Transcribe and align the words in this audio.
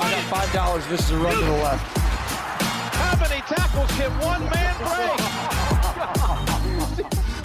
I 0.00 0.10
got 0.10 0.24
five 0.24 0.50
dollars. 0.52 0.86
This 0.86 1.00
is 1.04 1.10
a 1.10 1.18
run 1.18 1.34
to 1.34 1.44
the 1.44 1.50
left. 1.52 1.98
How 2.96 3.16
many 3.20 3.42
tackles 3.42 3.90
can 3.92 4.10
one 4.20 4.42
man 4.48 4.74
break? 4.88 5.20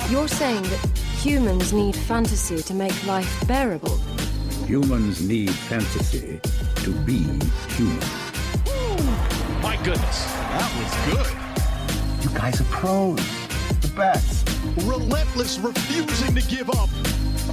You're 0.12 0.30
saying 0.30 0.64
that 0.64 0.80
humans 1.20 1.74
need 1.74 1.96
fantasy 1.96 2.62
to 2.62 2.74
make 2.74 3.06
life 3.06 3.46
bearable. 3.46 3.98
Humans 4.68 5.22
need 5.28 5.52
fantasy 5.52 6.40
to 6.78 6.92
be 7.02 7.24
human. 7.76 8.00
My 9.62 9.78
goodness, 9.84 10.26
that 10.26 10.72
was 10.80 10.94
good. 11.12 11.28
You 12.24 12.30
guys 12.38 12.62
are 12.62 12.66
pros. 12.66 13.18
The 13.82 13.92
best. 13.98 14.50
Relentless, 14.86 15.60
refusing 15.60 16.36
to 16.36 16.42
give 16.48 16.70
up. 16.70 16.90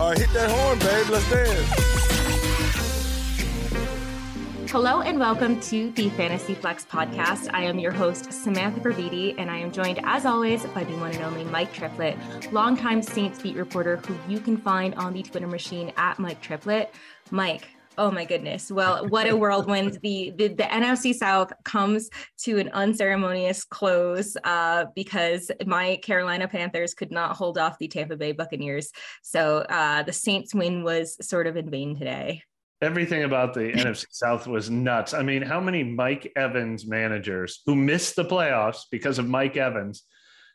All 0.01 0.11
right, 0.11 0.19
hit 0.19 0.33
that 0.33 0.49
horn, 0.51 0.79
babe. 0.79 1.09
Let's 1.11 1.29
dance. 1.29 2.22
Hello 4.73 5.03
and 5.03 5.21
welcome 5.21 5.61
to 5.61 5.91
the 5.91 6.09
Fantasy 6.09 6.55
Flex 6.55 6.87
podcast. 6.87 7.51
I 7.53 7.65
am 7.65 7.79
your 7.79 7.93
host, 7.93 8.33
Samantha 8.33 8.81
Previte, 8.81 9.35
and 9.37 9.51
I 9.51 9.59
am 9.59 9.71
joined, 9.71 10.01
as 10.03 10.25
always, 10.25 10.65
by 10.69 10.83
the 10.83 10.97
one 10.97 11.11
and 11.11 11.23
only 11.23 11.45
Mike 11.45 11.75
Triplett, 11.75 12.17
longtime 12.55 13.03
Saints 13.03 13.43
beat 13.43 13.55
reporter 13.55 13.99
who 13.99 14.17
you 14.27 14.41
can 14.41 14.57
find 14.57 14.95
on 14.95 15.13
the 15.13 15.23
Twitter 15.23 15.47
machine 15.47 15.93
at 15.99 16.19
Mike 16.19 16.41
Triplett. 16.41 16.95
Mike, 17.31 17.69
Oh 17.99 18.11
my 18.11 18.25
goodness. 18.25 18.73
Well, 18.73 19.07
what 19.09 19.29
a 19.29 19.37
whirlwind. 19.37 19.99
The, 20.03 20.33
the, 20.35 20.49
the 20.49 20.63
NFC 20.63 21.13
South 21.13 21.53
comes 21.65 22.09
to 22.45 22.57
an 22.59 22.71
unceremonious 22.71 23.65
close 23.65 24.35
uh, 24.43 24.87
because 24.97 25.51
my 25.67 25.97
Carolina 26.03 26.49
Panthers 26.49 26.95
could 26.95 27.13
not 27.13 27.37
hold 27.37 27.59
off 27.59 27.79
the 27.79 27.89
Tampa 27.89 28.17
Bay 28.17 28.33
Buccaneers. 28.33 28.91
So 29.21 29.59
uh, 29.59 30.03
the 30.03 30.15
Saints 30.15 30.55
win 30.55 30.83
was 30.83 31.19
sort 31.21 31.47
of 31.47 31.59
in 31.59 31.69
vain 31.69 31.95
today 31.95 32.43
everything 32.83 33.23
about 33.23 33.55
the 33.55 33.61
NFC 33.73 34.07
South 34.11 34.47
was 34.47 34.69
nuts. 34.69 35.15
I 35.15 35.23
mean, 35.23 35.41
how 35.41 35.61
many 35.61 35.85
Mike 35.85 36.31
Evans 36.37 36.87
managers 36.87 37.63
who 37.65 37.75
missed 37.75 38.17
the 38.17 38.25
playoffs 38.25 38.81
because 38.91 39.19
of 39.19 39.29
Mike 39.29 39.57
Evans? 39.57 40.03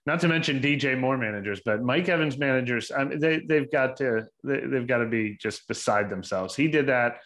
Not 0.05 0.19
to 0.21 0.27
mention 0.27 0.61
DJ 0.61 0.97
Moore 0.97 1.17
managers, 1.17 1.61
but 1.65 1.81
Mike 1.81 2.07
Evans 2.07 2.37
managers. 2.37 2.91
I 2.95 3.03
mean, 3.03 3.19
they 3.19 3.39
they've 3.39 3.69
got 3.71 3.97
to 3.97 4.27
they, 4.43 4.61
they've 4.61 4.87
got 4.87 4.99
to 4.99 5.05
be 5.05 5.37
just 5.41 5.67
beside 5.67 6.09
themselves. 6.09 6.55
He 6.55 6.67
did 6.67 6.87
that. 6.87 7.17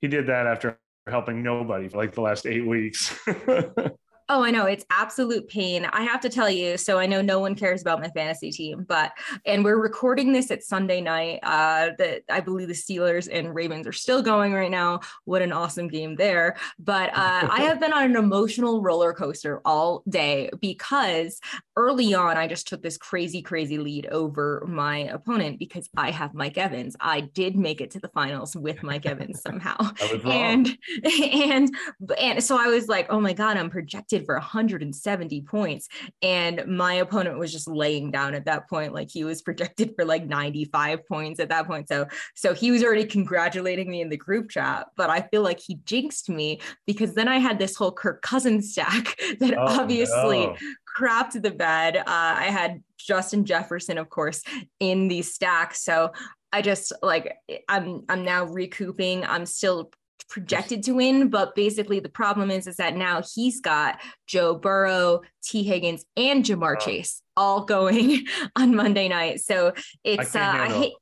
He 0.00 0.08
did 0.08 0.26
that 0.28 0.46
after 0.46 0.78
helping 1.06 1.42
nobody 1.42 1.88
for 1.88 1.98
like 1.98 2.14
the 2.14 2.22
last 2.22 2.46
eight 2.46 2.66
weeks. 2.66 3.16
Oh, 4.28 4.42
I 4.42 4.50
know 4.50 4.66
it's 4.66 4.84
absolute 4.90 5.48
pain. 5.48 5.84
I 5.84 6.02
have 6.02 6.20
to 6.20 6.28
tell 6.28 6.50
you. 6.50 6.76
So 6.76 6.98
I 6.98 7.06
know 7.06 7.22
no 7.22 7.38
one 7.38 7.54
cares 7.54 7.80
about 7.80 8.00
my 8.00 8.08
fantasy 8.08 8.50
team, 8.50 8.84
but 8.88 9.12
and 9.44 9.64
we're 9.64 9.80
recording 9.80 10.32
this 10.32 10.50
at 10.50 10.64
Sunday 10.64 11.00
night. 11.00 11.38
Uh, 11.44 11.90
that 11.98 12.22
I 12.28 12.40
believe 12.40 12.66
the 12.66 12.74
Steelers 12.74 13.28
and 13.30 13.54
Ravens 13.54 13.86
are 13.86 13.92
still 13.92 14.22
going 14.22 14.52
right 14.52 14.70
now. 14.70 15.00
What 15.24 15.42
an 15.42 15.52
awesome 15.52 15.86
game 15.86 16.16
there! 16.16 16.56
But 16.78 17.10
uh, 17.10 17.48
I 17.50 17.60
have 17.68 17.78
been 17.78 17.92
on 17.92 18.04
an 18.04 18.16
emotional 18.16 18.82
roller 18.82 19.12
coaster 19.12 19.60
all 19.64 20.02
day 20.08 20.50
because 20.60 21.40
early 21.76 22.14
on 22.14 22.36
I 22.36 22.48
just 22.48 22.66
took 22.66 22.82
this 22.82 22.98
crazy, 22.98 23.42
crazy 23.42 23.78
lead 23.78 24.06
over 24.06 24.64
my 24.66 24.98
opponent 24.98 25.58
because 25.58 25.88
I 25.96 26.10
have 26.10 26.34
Mike 26.34 26.58
Evans. 26.58 26.96
I 27.00 27.20
did 27.20 27.56
make 27.56 27.80
it 27.80 27.90
to 27.92 28.00
the 28.00 28.08
finals 28.08 28.56
with 28.56 28.82
Mike 28.82 29.06
Evans 29.06 29.40
somehow, 29.46 29.76
and 30.24 30.76
and 31.04 31.74
and 32.20 32.42
so 32.42 32.58
I 32.58 32.66
was 32.66 32.88
like, 32.88 33.06
oh 33.10 33.20
my 33.20 33.32
god, 33.32 33.56
I'm 33.56 33.70
projected 33.70 34.15
for 34.24 34.36
170 34.36 35.42
points. 35.42 35.88
And 36.22 36.64
my 36.66 36.94
opponent 36.94 37.38
was 37.38 37.52
just 37.52 37.68
laying 37.68 38.10
down 38.10 38.34
at 38.34 38.46
that 38.46 38.68
point. 38.68 38.94
Like 38.94 39.10
he 39.10 39.24
was 39.24 39.42
projected 39.42 39.94
for 39.96 40.04
like 40.04 40.26
95 40.26 41.06
points 41.06 41.40
at 41.40 41.48
that 41.50 41.66
point. 41.66 41.88
So, 41.88 42.06
so 42.34 42.54
he 42.54 42.70
was 42.70 42.82
already 42.82 43.04
congratulating 43.04 43.90
me 43.90 44.00
in 44.00 44.08
the 44.08 44.16
group 44.16 44.50
chat, 44.50 44.86
but 44.96 45.10
I 45.10 45.22
feel 45.22 45.42
like 45.42 45.60
he 45.60 45.76
jinxed 45.84 46.28
me 46.28 46.60
because 46.86 47.14
then 47.14 47.28
I 47.28 47.38
had 47.38 47.58
this 47.58 47.76
whole 47.76 47.92
Kirk 47.92 48.22
Cousins 48.22 48.72
stack 48.72 49.16
that 49.40 49.54
oh, 49.58 49.80
obviously 49.80 50.46
no. 50.46 50.56
crapped 50.98 51.42
the 51.42 51.50
bed. 51.50 51.96
Uh, 51.96 52.02
I 52.06 52.44
had 52.44 52.82
Justin 52.98 53.44
Jefferson, 53.44 53.98
of 53.98 54.08
course, 54.08 54.42
in 54.80 55.08
the 55.08 55.22
stack. 55.22 55.74
So 55.74 56.12
I 56.52 56.62
just 56.62 56.92
like 57.02 57.36
I'm 57.68 58.04
I'm 58.08 58.24
now 58.24 58.44
recouping. 58.44 59.24
I'm 59.24 59.46
still 59.46 59.90
projected 60.28 60.82
to 60.84 60.92
win, 60.92 61.28
but 61.28 61.54
basically 61.54 62.00
the 62.00 62.08
problem 62.08 62.50
is 62.50 62.66
is 62.66 62.76
that 62.76 62.96
now 62.96 63.22
he's 63.34 63.60
got 63.60 64.00
Joe 64.26 64.54
Burrow, 64.54 65.22
Tee 65.42 65.62
Higgins, 65.62 66.04
and 66.16 66.44
Jamar 66.44 66.76
oh. 66.80 66.84
Chase 66.84 67.22
all 67.36 67.64
going 67.64 68.26
on 68.56 68.74
Monday 68.74 69.08
night. 69.08 69.40
So 69.40 69.72
it's 70.04 70.34
I, 70.34 70.40
uh, 70.40 70.62
I 70.62 70.68
hate 70.68 70.92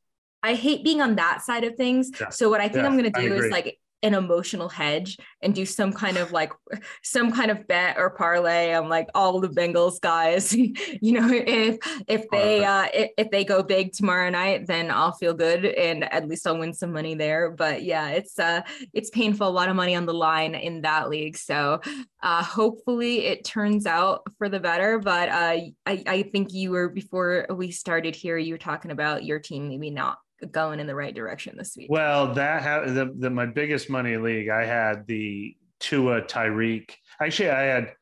I 0.42 0.54
hate 0.54 0.84
being 0.84 1.00
on 1.00 1.16
that 1.16 1.42
side 1.42 1.64
of 1.64 1.76
things. 1.76 2.10
Yeah. 2.20 2.28
So 2.28 2.50
what 2.50 2.60
I 2.60 2.68
think 2.68 2.82
yeah, 2.82 2.86
I'm 2.86 2.96
gonna 2.96 3.10
do 3.10 3.34
is 3.34 3.50
like 3.50 3.78
an 4.04 4.12
emotional 4.14 4.68
hedge 4.68 5.16
and 5.40 5.54
do 5.54 5.64
some 5.64 5.90
kind 5.92 6.18
of 6.18 6.30
like 6.30 6.52
some 7.02 7.32
kind 7.32 7.50
of 7.50 7.66
bet 7.66 7.96
or 7.96 8.10
parlay 8.10 8.74
on 8.74 8.90
like 8.90 9.08
all 9.14 9.40
the 9.40 9.48
Bengals 9.48 9.98
guys. 9.98 10.54
you 10.54 11.12
know, 11.12 11.28
if 11.32 11.78
if 12.06 12.28
they 12.30 12.64
uh 12.64 12.86
if, 12.92 13.10
if 13.16 13.30
they 13.30 13.44
go 13.44 13.62
big 13.62 13.92
tomorrow 13.92 14.28
night, 14.28 14.66
then 14.66 14.90
I'll 14.90 15.12
feel 15.12 15.32
good 15.32 15.64
and 15.64 16.04
at 16.04 16.28
least 16.28 16.46
I'll 16.46 16.58
win 16.58 16.74
some 16.74 16.92
money 16.92 17.14
there. 17.14 17.50
But 17.50 17.82
yeah, 17.82 18.10
it's 18.10 18.38
uh 18.38 18.60
it's 18.92 19.08
painful, 19.08 19.48
a 19.48 19.50
lot 19.50 19.70
of 19.70 19.76
money 19.76 19.96
on 19.96 20.04
the 20.04 20.14
line 20.14 20.54
in 20.54 20.82
that 20.82 21.08
league. 21.08 21.38
So 21.38 21.80
uh 22.22 22.44
hopefully 22.44 23.24
it 23.24 23.44
turns 23.44 23.86
out 23.86 24.22
for 24.36 24.50
the 24.50 24.60
better. 24.60 24.98
But 24.98 25.30
uh 25.30 25.56
I, 25.86 26.02
I 26.06 26.22
think 26.30 26.52
you 26.52 26.72
were 26.72 26.90
before 26.90 27.46
we 27.48 27.70
started 27.70 28.14
here, 28.14 28.36
you 28.36 28.52
were 28.52 28.58
talking 28.58 28.90
about 28.90 29.24
your 29.24 29.38
team 29.38 29.68
maybe 29.68 29.90
not 29.90 30.18
going 30.52 30.80
in 30.80 30.86
the 30.86 30.94
right 30.94 31.14
direction 31.14 31.56
this 31.56 31.76
week? 31.76 31.88
Well, 31.90 32.34
that 32.34 32.62
had 32.62 32.94
the, 32.94 33.14
the 33.16 33.30
my 33.30 33.46
biggest 33.46 33.90
money 33.90 34.16
league. 34.16 34.48
I 34.48 34.64
had 34.64 35.06
the 35.06 35.56
Tua 35.80 36.22
Tyreek. 36.22 36.90
Actually, 37.20 37.50
I 37.50 37.62
had 37.62 37.92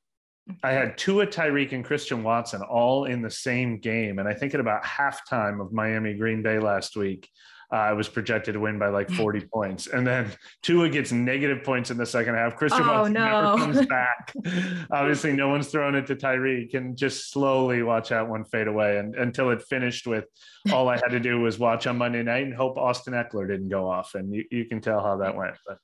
I 0.49 0.53
mm-hmm. 0.53 0.77
had 0.77 0.99
Tua 0.99 1.27
Tyreek 1.27 1.73
and 1.73 1.85
Christian 1.85 2.23
Watson 2.23 2.63
all 2.63 3.05
in 3.05 3.23
the 3.23 3.31
same 3.31 3.79
game, 3.79 4.19
and 4.19 4.29
I 4.29 4.35
think 4.35 4.55
at 4.55 4.61
about 4.61 4.85
halftime 4.85 5.61
of 5.61 5.73
Miami 5.73 6.15
Green 6.15 6.43
Bay 6.43 6.59
last 6.59 6.97
week, 6.97 7.29
uh, 7.73 7.77
I 7.77 7.93
was 7.95 8.09
projected 8.09 8.55
to 8.55 8.61
win 8.61 8.79
by 8.79 8.89
like 8.89 9.11
40 9.11 9.41
points. 9.53 9.87
And 9.87 10.07
then 10.07 10.31
Tua 10.63 10.91
gets 10.91 11.11
negative 11.11 11.65
points 11.65 11.91
in 11.91 11.97
the 11.97 12.05
second 12.05 12.35
half. 12.35 12.57
Christian 12.57 12.83
oh, 12.83 13.05
no. 13.05 13.55
never 13.55 13.57
comes 13.57 13.87
back. 13.87 14.35
Obviously, 14.91 15.33
no 15.33 15.49
one's 15.49 15.69
thrown 15.69 15.95
it 15.95 16.07
to 16.09 16.17
Tyreek 16.17 16.75
and 16.75 16.97
just 16.97 17.31
slowly 17.31 17.83
watch 17.83 18.11
that 18.11 18.29
one 18.29 18.45
fade 18.45 18.69
away 18.69 18.99
and, 18.99 19.15
until 19.15 19.51
it 19.51 19.63
finished 19.63 20.07
with 20.07 20.27
all 20.71 20.89
I 20.89 20.97
had 20.97 21.09
to 21.09 21.21
do 21.21 21.41
was 21.41 21.59
watch 21.59 21.87
on 21.87 21.97
Monday 21.97 22.23
night 22.23 22.45
and 22.45 22.55
hope 22.55 22.77
Austin 22.77 23.15
Ekeler 23.15 23.49
didn't 23.49 23.71
go 23.71 23.89
off. 23.89 24.15
And 24.15 24.35
you, 24.35 24.45
you 24.51 24.67
can 24.67 24.81
tell 24.83 25.01
how 25.01 25.17
that 25.17 25.35
went. 25.35 25.55
But 25.67 25.79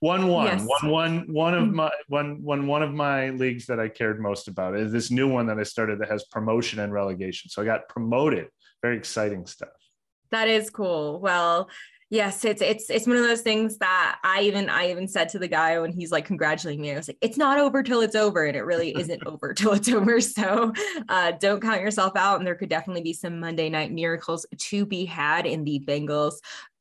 one 0.00 0.28
one, 0.28 0.46
yes. 0.46 0.66
one 0.80 0.90
one, 0.90 1.32
one 1.32 1.54
of 1.54 1.72
my 1.72 1.90
one 2.08 2.42
one 2.42 2.66
one 2.66 2.82
of 2.82 2.92
my 2.92 3.30
leagues 3.30 3.66
that 3.66 3.78
I 3.78 3.88
cared 3.88 4.18
most 4.18 4.48
about 4.48 4.76
is 4.76 4.90
this 4.90 5.10
new 5.10 5.28
one 5.28 5.46
that 5.46 5.58
I 5.58 5.62
started 5.62 6.00
that 6.00 6.10
has 6.10 6.24
promotion 6.24 6.80
and 6.80 6.92
relegation. 6.92 7.50
So 7.50 7.60
I 7.60 7.66
got 7.66 7.88
promoted. 7.88 8.48
Very 8.82 8.96
exciting 8.96 9.46
stuff. 9.46 9.68
That 10.34 10.48
is 10.48 10.68
cool. 10.68 11.20
Well, 11.20 11.70
Yes, 12.10 12.44
it's 12.44 12.62
it's 12.62 12.90
it's 12.90 13.08
one 13.08 13.16
of 13.16 13.24
those 13.24 13.40
things 13.40 13.78
that 13.78 14.20
I 14.22 14.42
even 14.42 14.68
I 14.68 14.90
even 14.90 15.08
said 15.08 15.30
to 15.30 15.38
the 15.40 15.48
guy 15.48 15.80
when 15.80 15.90
he's 15.90 16.12
like 16.12 16.26
congratulating 16.26 16.80
me. 16.80 16.92
I 16.92 16.96
was 16.96 17.08
like, 17.08 17.18
it's 17.20 17.38
not 17.38 17.58
over 17.58 17.82
till 17.82 18.02
it's 18.02 18.14
over, 18.14 18.44
and 18.44 18.56
it 18.56 18.60
really 18.60 18.90
isn't 18.96 19.26
over 19.26 19.52
till 19.52 19.72
it's 19.72 19.88
over. 19.88 20.20
So 20.20 20.72
uh, 21.08 21.32
don't 21.40 21.60
count 21.60 21.80
yourself 21.80 22.12
out. 22.14 22.38
And 22.38 22.46
there 22.46 22.54
could 22.54 22.68
definitely 22.68 23.02
be 23.02 23.14
some 23.14 23.40
Monday 23.40 23.68
night 23.68 23.90
miracles 23.90 24.46
to 24.56 24.86
be 24.86 25.04
had 25.06 25.44
in 25.44 25.64
the 25.64 25.82
Bengals 25.84 26.34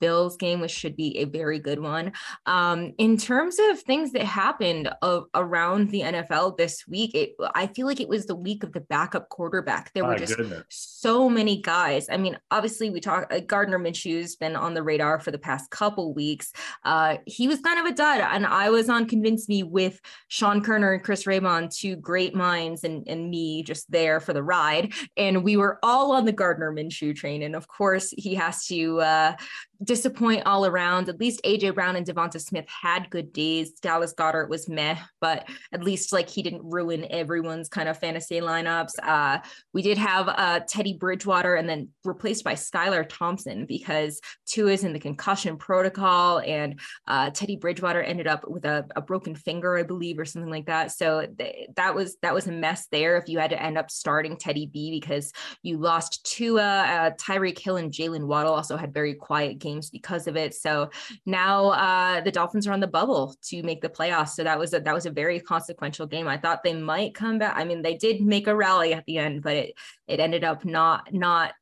Bills 0.03 0.35
game, 0.35 0.59
which 0.59 0.71
should 0.71 0.97
be 0.97 1.17
a 1.19 1.23
very 1.23 1.59
good 1.59 1.79
one. 1.79 2.11
Um, 2.45 2.93
in 2.97 3.15
terms 3.15 3.55
of 3.69 3.79
things 3.79 4.11
that 4.11 4.25
happened 4.25 4.89
of, 5.01 5.27
around 5.33 5.91
the 5.91 6.01
NFL 6.01 6.57
this 6.57 6.85
week, 6.85 7.15
it, 7.15 7.35
I 7.55 7.67
feel 7.67 7.87
like 7.87 8.01
it 8.01 8.09
was 8.09 8.25
the 8.25 8.35
week 8.35 8.65
of 8.65 8.73
the 8.73 8.81
backup 8.81 9.29
quarterback. 9.29 9.93
There 9.93 10.03
were 10.03 10.17
just 10.17 10.35
goodness. 10.35 10.65
so 10.67 11.29
many 11.29 11.61
guys. 11.61 12.09
I 12.11 12.17
mean, 12.17 12.37
obviously, 12.51 12.89
we 12.89 12.99
talk. 12.99 13.31
Uh, 13.31 13.39
Gardner 13.39 13.79
Minshew's 13.79 14.35
been 14.35 14.57
on 14.57 14.73
the 14.73 14.83
radar 14.83 15.21
for 15.21 15.31
the 15.31 15.37
past 15.37 15.71
couple 15.71 16.13
weeks. 16.13 16.51
Uh, 16.83 17.15
he 17.25 17.47
was 17.47 17.61
kind 17.61 17.79
of 17.79 17.85
a 17.85 17.95
dud, 17.95 18.19
and 18.19 18.45
I 18.45 18.71
was 18.71 18.89
on 18.89 19.07
Convince 19.07 19.47
Me 19.47 19.63
with 19.63 20.01
Sean 20.27 20.61
Koerner 20.61 20.95
and 20.95 21.03
Chris 21.03 21.23
Raybon, 21.23 21.73
two 21.73 21.95
great 21.95 22.35
minds, 22.35 22.83
and 22.83 23.07
and 23.07 23.29
me 23.29 23.63
just 23.63 23.89
there 23.89 24.19
for 24.19 24.33
the 24.33 24.43
ride. 24.43 24.91
And 25.15 25.45
we 25.45 25.55
were 25.55 25.79
all 25.81 26.11
on 26.11 26.25
the 26.25 26.33
Gardner 26.33 26.73
Minshew 26.73 27.15
train, 27.15 27.41
and 27.41 27.55
of 27.55 27.69
course, 27.69 28.13
he 28.17 28.35
has 28.35 28.65
to. 28.65 28.99
Uh, 28.99 29.35
disappoint 29.83 30.43
all 30.45 30.65
around. 30.65 31.09
At 31.09 31.19
least 31.19 31.41
AJ 31.43 31.75
Brown 31.75 31.95
and 31.95 32.05
Devonta 32.05 32.39
Smith 32.39 32.65
had 32.67 33.09
good 33.09 33.33
days. 33.33 33.73
Dallas 33.73 34.13
Goedert 34.13 34.49
was 34.49 34.69
meh, 34.69 34.97
but 35.19 35.47
at 35.71 35.83
least 35.83 36.13
like 36.13 36.29
he 36.29 36.41
didn't 36.41 36.63
ruin 36.63 37.05
everyone's 37.09 37.69
kind 37.69 37.89
of 37.89 37.97
fantasy 37.97 38.39
lineups. 38.39 38.93
Uh, 39.01 39.39
we 39.73 39.81
did 39.81 39.97
have 39.97 40.29
uh, 40.29 40.61
Teddy 40.67 40.93
Bridgewater 40.93 41.55
and 41.55 41.67
then 41.67 41.89
replaced 42.03 42.43
by 42.43 42.53
Skylar 42.53 43.05
Thompson 43.07 43.65
because 43.65 44.21
Tua 44.45 44.71
is 44.71 44.83
in 44.83 44.93
the 44.93 44.99
concussion 44.99 45.57
protocol, 45.57 46.39
and 46.39 46.79
uh, 47.07 47.29
Teddy 47.31 47.55
Bridgewater 47.55 48.01
ended 48.01 48.27
up 48.27 48.47
with 48.47 48.65
a, 48.65 48.85
a, 48.95 49.01
broken 49.01 49.35
finger, 49.35 49.77
I 49.77 49.83
believe, 49.83 50.17
or 50.17 50.25
something 50.25 50.49
like 50.49 50.67
that. 50.67 50.91
So 50.91 51.27
th- 51.37 51.69
that 51.75 51.93
was 51.93 52.17
that 52.21 52.33
was 52.33 52.47
a 52.47 52.51
mess 52.51 52.87
there. 52.91 53.17
If 53.17 53.27
you 53.27 53.39
had 53.39 53.49
to 53.49 53.61
end 53.61 53.77
up 53.77 53.91
starting 53.91 54.37
Teddy 54.37 54.65
B 54.65 54.99
because 54.99 55.31
you 55.61 55.77
lost 55.77 56.25
Tua, 56.25 56.61
uh, 56.61 57.11
Tyreek 57.11 57.59
Hill, 57.59 57.77
and 57.77 57.91
Jaylen 57.91 58.27
Waddle 58.27 58.53
also 58.53 58.77
had 58.77 58.93
very 58.93 59.13
quiet 59.13 59.59
games 59.59 59.72
games 59.73 59.89
because 59.89 60.27
of 60.27 60.35
it. 60.35 60.53
So 60.53 60.89
now 61.25 61.69
uh, 61.69 62.21
the 62.21 62.31
Dolphins 62.31 62.67
are 62.67 62.73
on 62.73 62.79
the 62.79 62.87
bubble 62.87 63.35
to 63.43 63.63
make 63.63 63.81
the 63.81 63.89
playoffs. 63.89 64.29
So 64.29 64.43
that 64.43 64.59
was 64.59 64.73
a, 64.73 64.79
that 64.79 64.93
was 64.93 65.05
a 65.05 65.11
very 65.11 65.39
consequential 65.39 66.07
game. 66.07 66.27
I 66.27 66.37
thought 66.37 66.63
they 66.63 66.73
might 66.73 67.15
come 67.15 67.39
back. 67.39 67.55
I 67.55 67.63
mean, 67.63 67.81
they 67.81 67.95
did 67.95 68.21
make 68.21 68.47
a 68.47 68.55
rally 68.55 68.93
at 68.93 69.05
the 69.05 69.17
end, 69.17 69.43
but 69.43 69.55
it 69.55 69.73
it 70.07 70.19
ended 70.19 70.43
up 70.43 70.65
not 70.65 71.13
not 71.13 71.53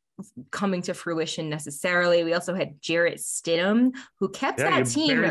coming 0.52 0.82
to 0.84 0.94
fruition 0.94 1.50
necessarily. 1.50 2.24
We 2.24 2.34
also 2.34 2.54
had 2.54 2.82
Jarrett 2.82 3.18
Stidham, 3.18 3.92
who 4.20 4.30
kept 4.30 4.60
yeah, 4.60 4.70
that 4.70 4.88
team 4.88 5.24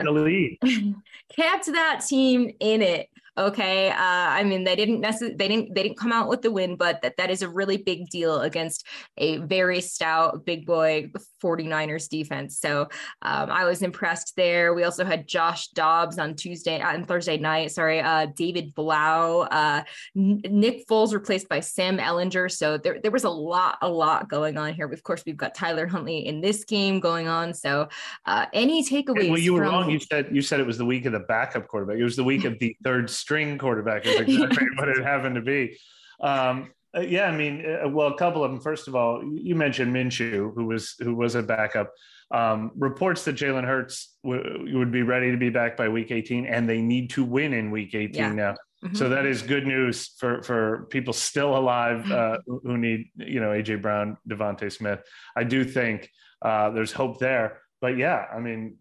kept 1.36 1.66
that 1.66 2.04
team 2.06 2.52
in 2.60 2.82
it 2.82 3.08
Okay. 3.40 3.88
Uh, 3.88 3.94
I 3.98 4.44
mean, 4.44 4.64
they 4.64 4.76
didn't 4.76 5.00
necessarily, 5.00 5.34
they 5.36 5.48
didn't, 5.48 5.74
they 5.74 5.82
didn't 5.82 5.96
come 5.96 6.12
out 6.12 6.28
with 6.28 6.42
the 6.42 6.50
win, 6.50 6.76
but 6.76 7.00
that, 7.00 7.16
that 7.16 7.30
is 7.30 7.40
a 7.40 7.48
really 7.48 7.78
big 7.78 8.10
deal 8.10 8.42
against 8.42 8.86
a 9.16 9.38
very 9.38 9.80
stout 9.80 10.44
big 10.44 10.66
boy 10.66 11.10
49ers 11.42 12.06
defense. 12.10 12.58
So 12.58 12.82
um, 13.22 13.50
I 13.50 13.64
was 13.64 13.80
impressed 13.80 14.36
there. 14.36 14.74
We 14.74 14.84
also 14.84 15.06
had 15.06 15.26
Josh 15.26 15.68
Dobbs 15.68 16.18
on 16.18 16.34
Tuesday 16.34 16.80
uh, 16.80 16.92
on 16.92 17.06
Thursday 17.06 17.38
night. 17.38 17.70
Sorry. 17.70 18.00
Uh, 18.00 18.26
David 18.36 18.74
Blough 18.74 19.48
uh, 19.50 19.84
Nick 20.14 20.86
Foles 20.86 21.14
replaced 21.14 21.48
by 21.48 21.60
Sam 21.60 21.96
Ehlinger 21.96 22.50
So 22.50 22.76
there, 22.76 23.00
there 23.02 23.10
was 23.10 23.24
a 23.24 23.30
lot, 23.30 23.78
a 23.80 23.88
lot 23.88 24.28
going 24.28 24.58
on 24.58 24.74
here. 24.74 24.86
Of 24.92 25.02
course, 25.02 25.22
we've 25.24 25.36
got 25.36 25.54
Tyler 25.54 25.86
Huntley 25.86 26.26
in 26.26 26.42
this 26.42 26.64
game 26.64 27.00
going 27.00 27.26
on. 27.26 27.54
So 27.54 27.88
uh, 28.26 28.46
any 28.52 28.84
takeaways? 28.84 29.30
Well, 29.30 29.38
you 29.38 29.54
were 29.54 29.60
from- 29.60 29.70
wrong. 29.70 29.90
You 29.90 29.98
said, 29.98 30.28
you 30.30 30.42
said 30.42 30.60
it 30.60 30.66
was 30.66 30.76
the 30.76 30.84
week 30.84 31.06
of 31.06 31.12
the 31.12 31.20
backup 31.20 31.68
quarterback. 31.68 31.96
It 31.96 32.04
was 32.04 32.16
the 32.16 32.24
week 32.24 32.44
of 32.44 32.58
the 32.58 32.76
third 32.84 33.08
string 33.30 33.58
quarterback 33.58 34.04
is 34.04 34.18
exactly 34.20 34.66
what 34.74 34.88
it 34.88 35.04
happened 35.04 35.36
to 35.36 35.40
be. 35.40 35.78
Um, 36.20 36.72
uh, 36.96 37.00
yeah, 37.02 37.26
I 37.26 37.36
mean, 37.36 37.64
uh, 37.64 37.88
well, 37.88 38.08
a 38.08 38.16
couple 38.16 38.42
of 38.42 38.50
them. 38.50 38.60
First 38.60 38.88
of 38.88 38.96
all, 38.96 39.22
you 39.22 39.54
mentioned 39.54 39.94
Minshew, 39.94 40.52
who 40.52 40.66
was 40.66 40.96
who 40.98 41.14
was 41.14 41.36
a 41.36 41.42
backup. 41.42 41.92
Um, 42.32 42.72
reports 42.76 43.24
that 43.24 43.36
Jalen 43.36 43.64
Hurts 43.64 44.16
w- 44.24 44.76
would 44.78 44.90
be 44.90 45.02
ready 45.02 45.30
to 45.30 45.36
be 45.36 45.50
back 45.50 45.76
by 45.76 45.88
week 45.88 46.10
18, 46.10 46.46
and 46.46 46.68
they 46.68 46.80
need 46.80 47.10
to 47.10 47.24
win 47.24 47.52
in 47.52 47.70
week 47.70 47.94
18 47.94 48.14
yeah. 48.14 48.32
now. 48.32 48.54
Mm-hmm. 48.84 48.96
So 48.96 49.08
that 49.10 49.26
is 49.26 49.42
good 49.42 49.66
news 49.66 50.14
for 50.18 50.42
for 50.42 50.88
people 50.90 51.12
still 51.12 51.56
alive 51.56 52.10
uh, 52.10 52.38
who 52.46 52.76
need 52.76 53.10
you 53.14 53.38
know 53.38 53.50
AJ 53.50 53.80
Brown, 53.80 54.16
DeVonta 54.28 54.72
Smith. 54.72 55.00
I 55.36 55.44
do 55.44 55.62
think 55.62 56.10
uh, 56.42 56.70
there's 56.70 56.90
hope 56.90 57.20
there. 57.20 57.60
But 57.80 57.96
yeah, 57.96 58.24
I 58.34 58.40
mean, 58.40 58.78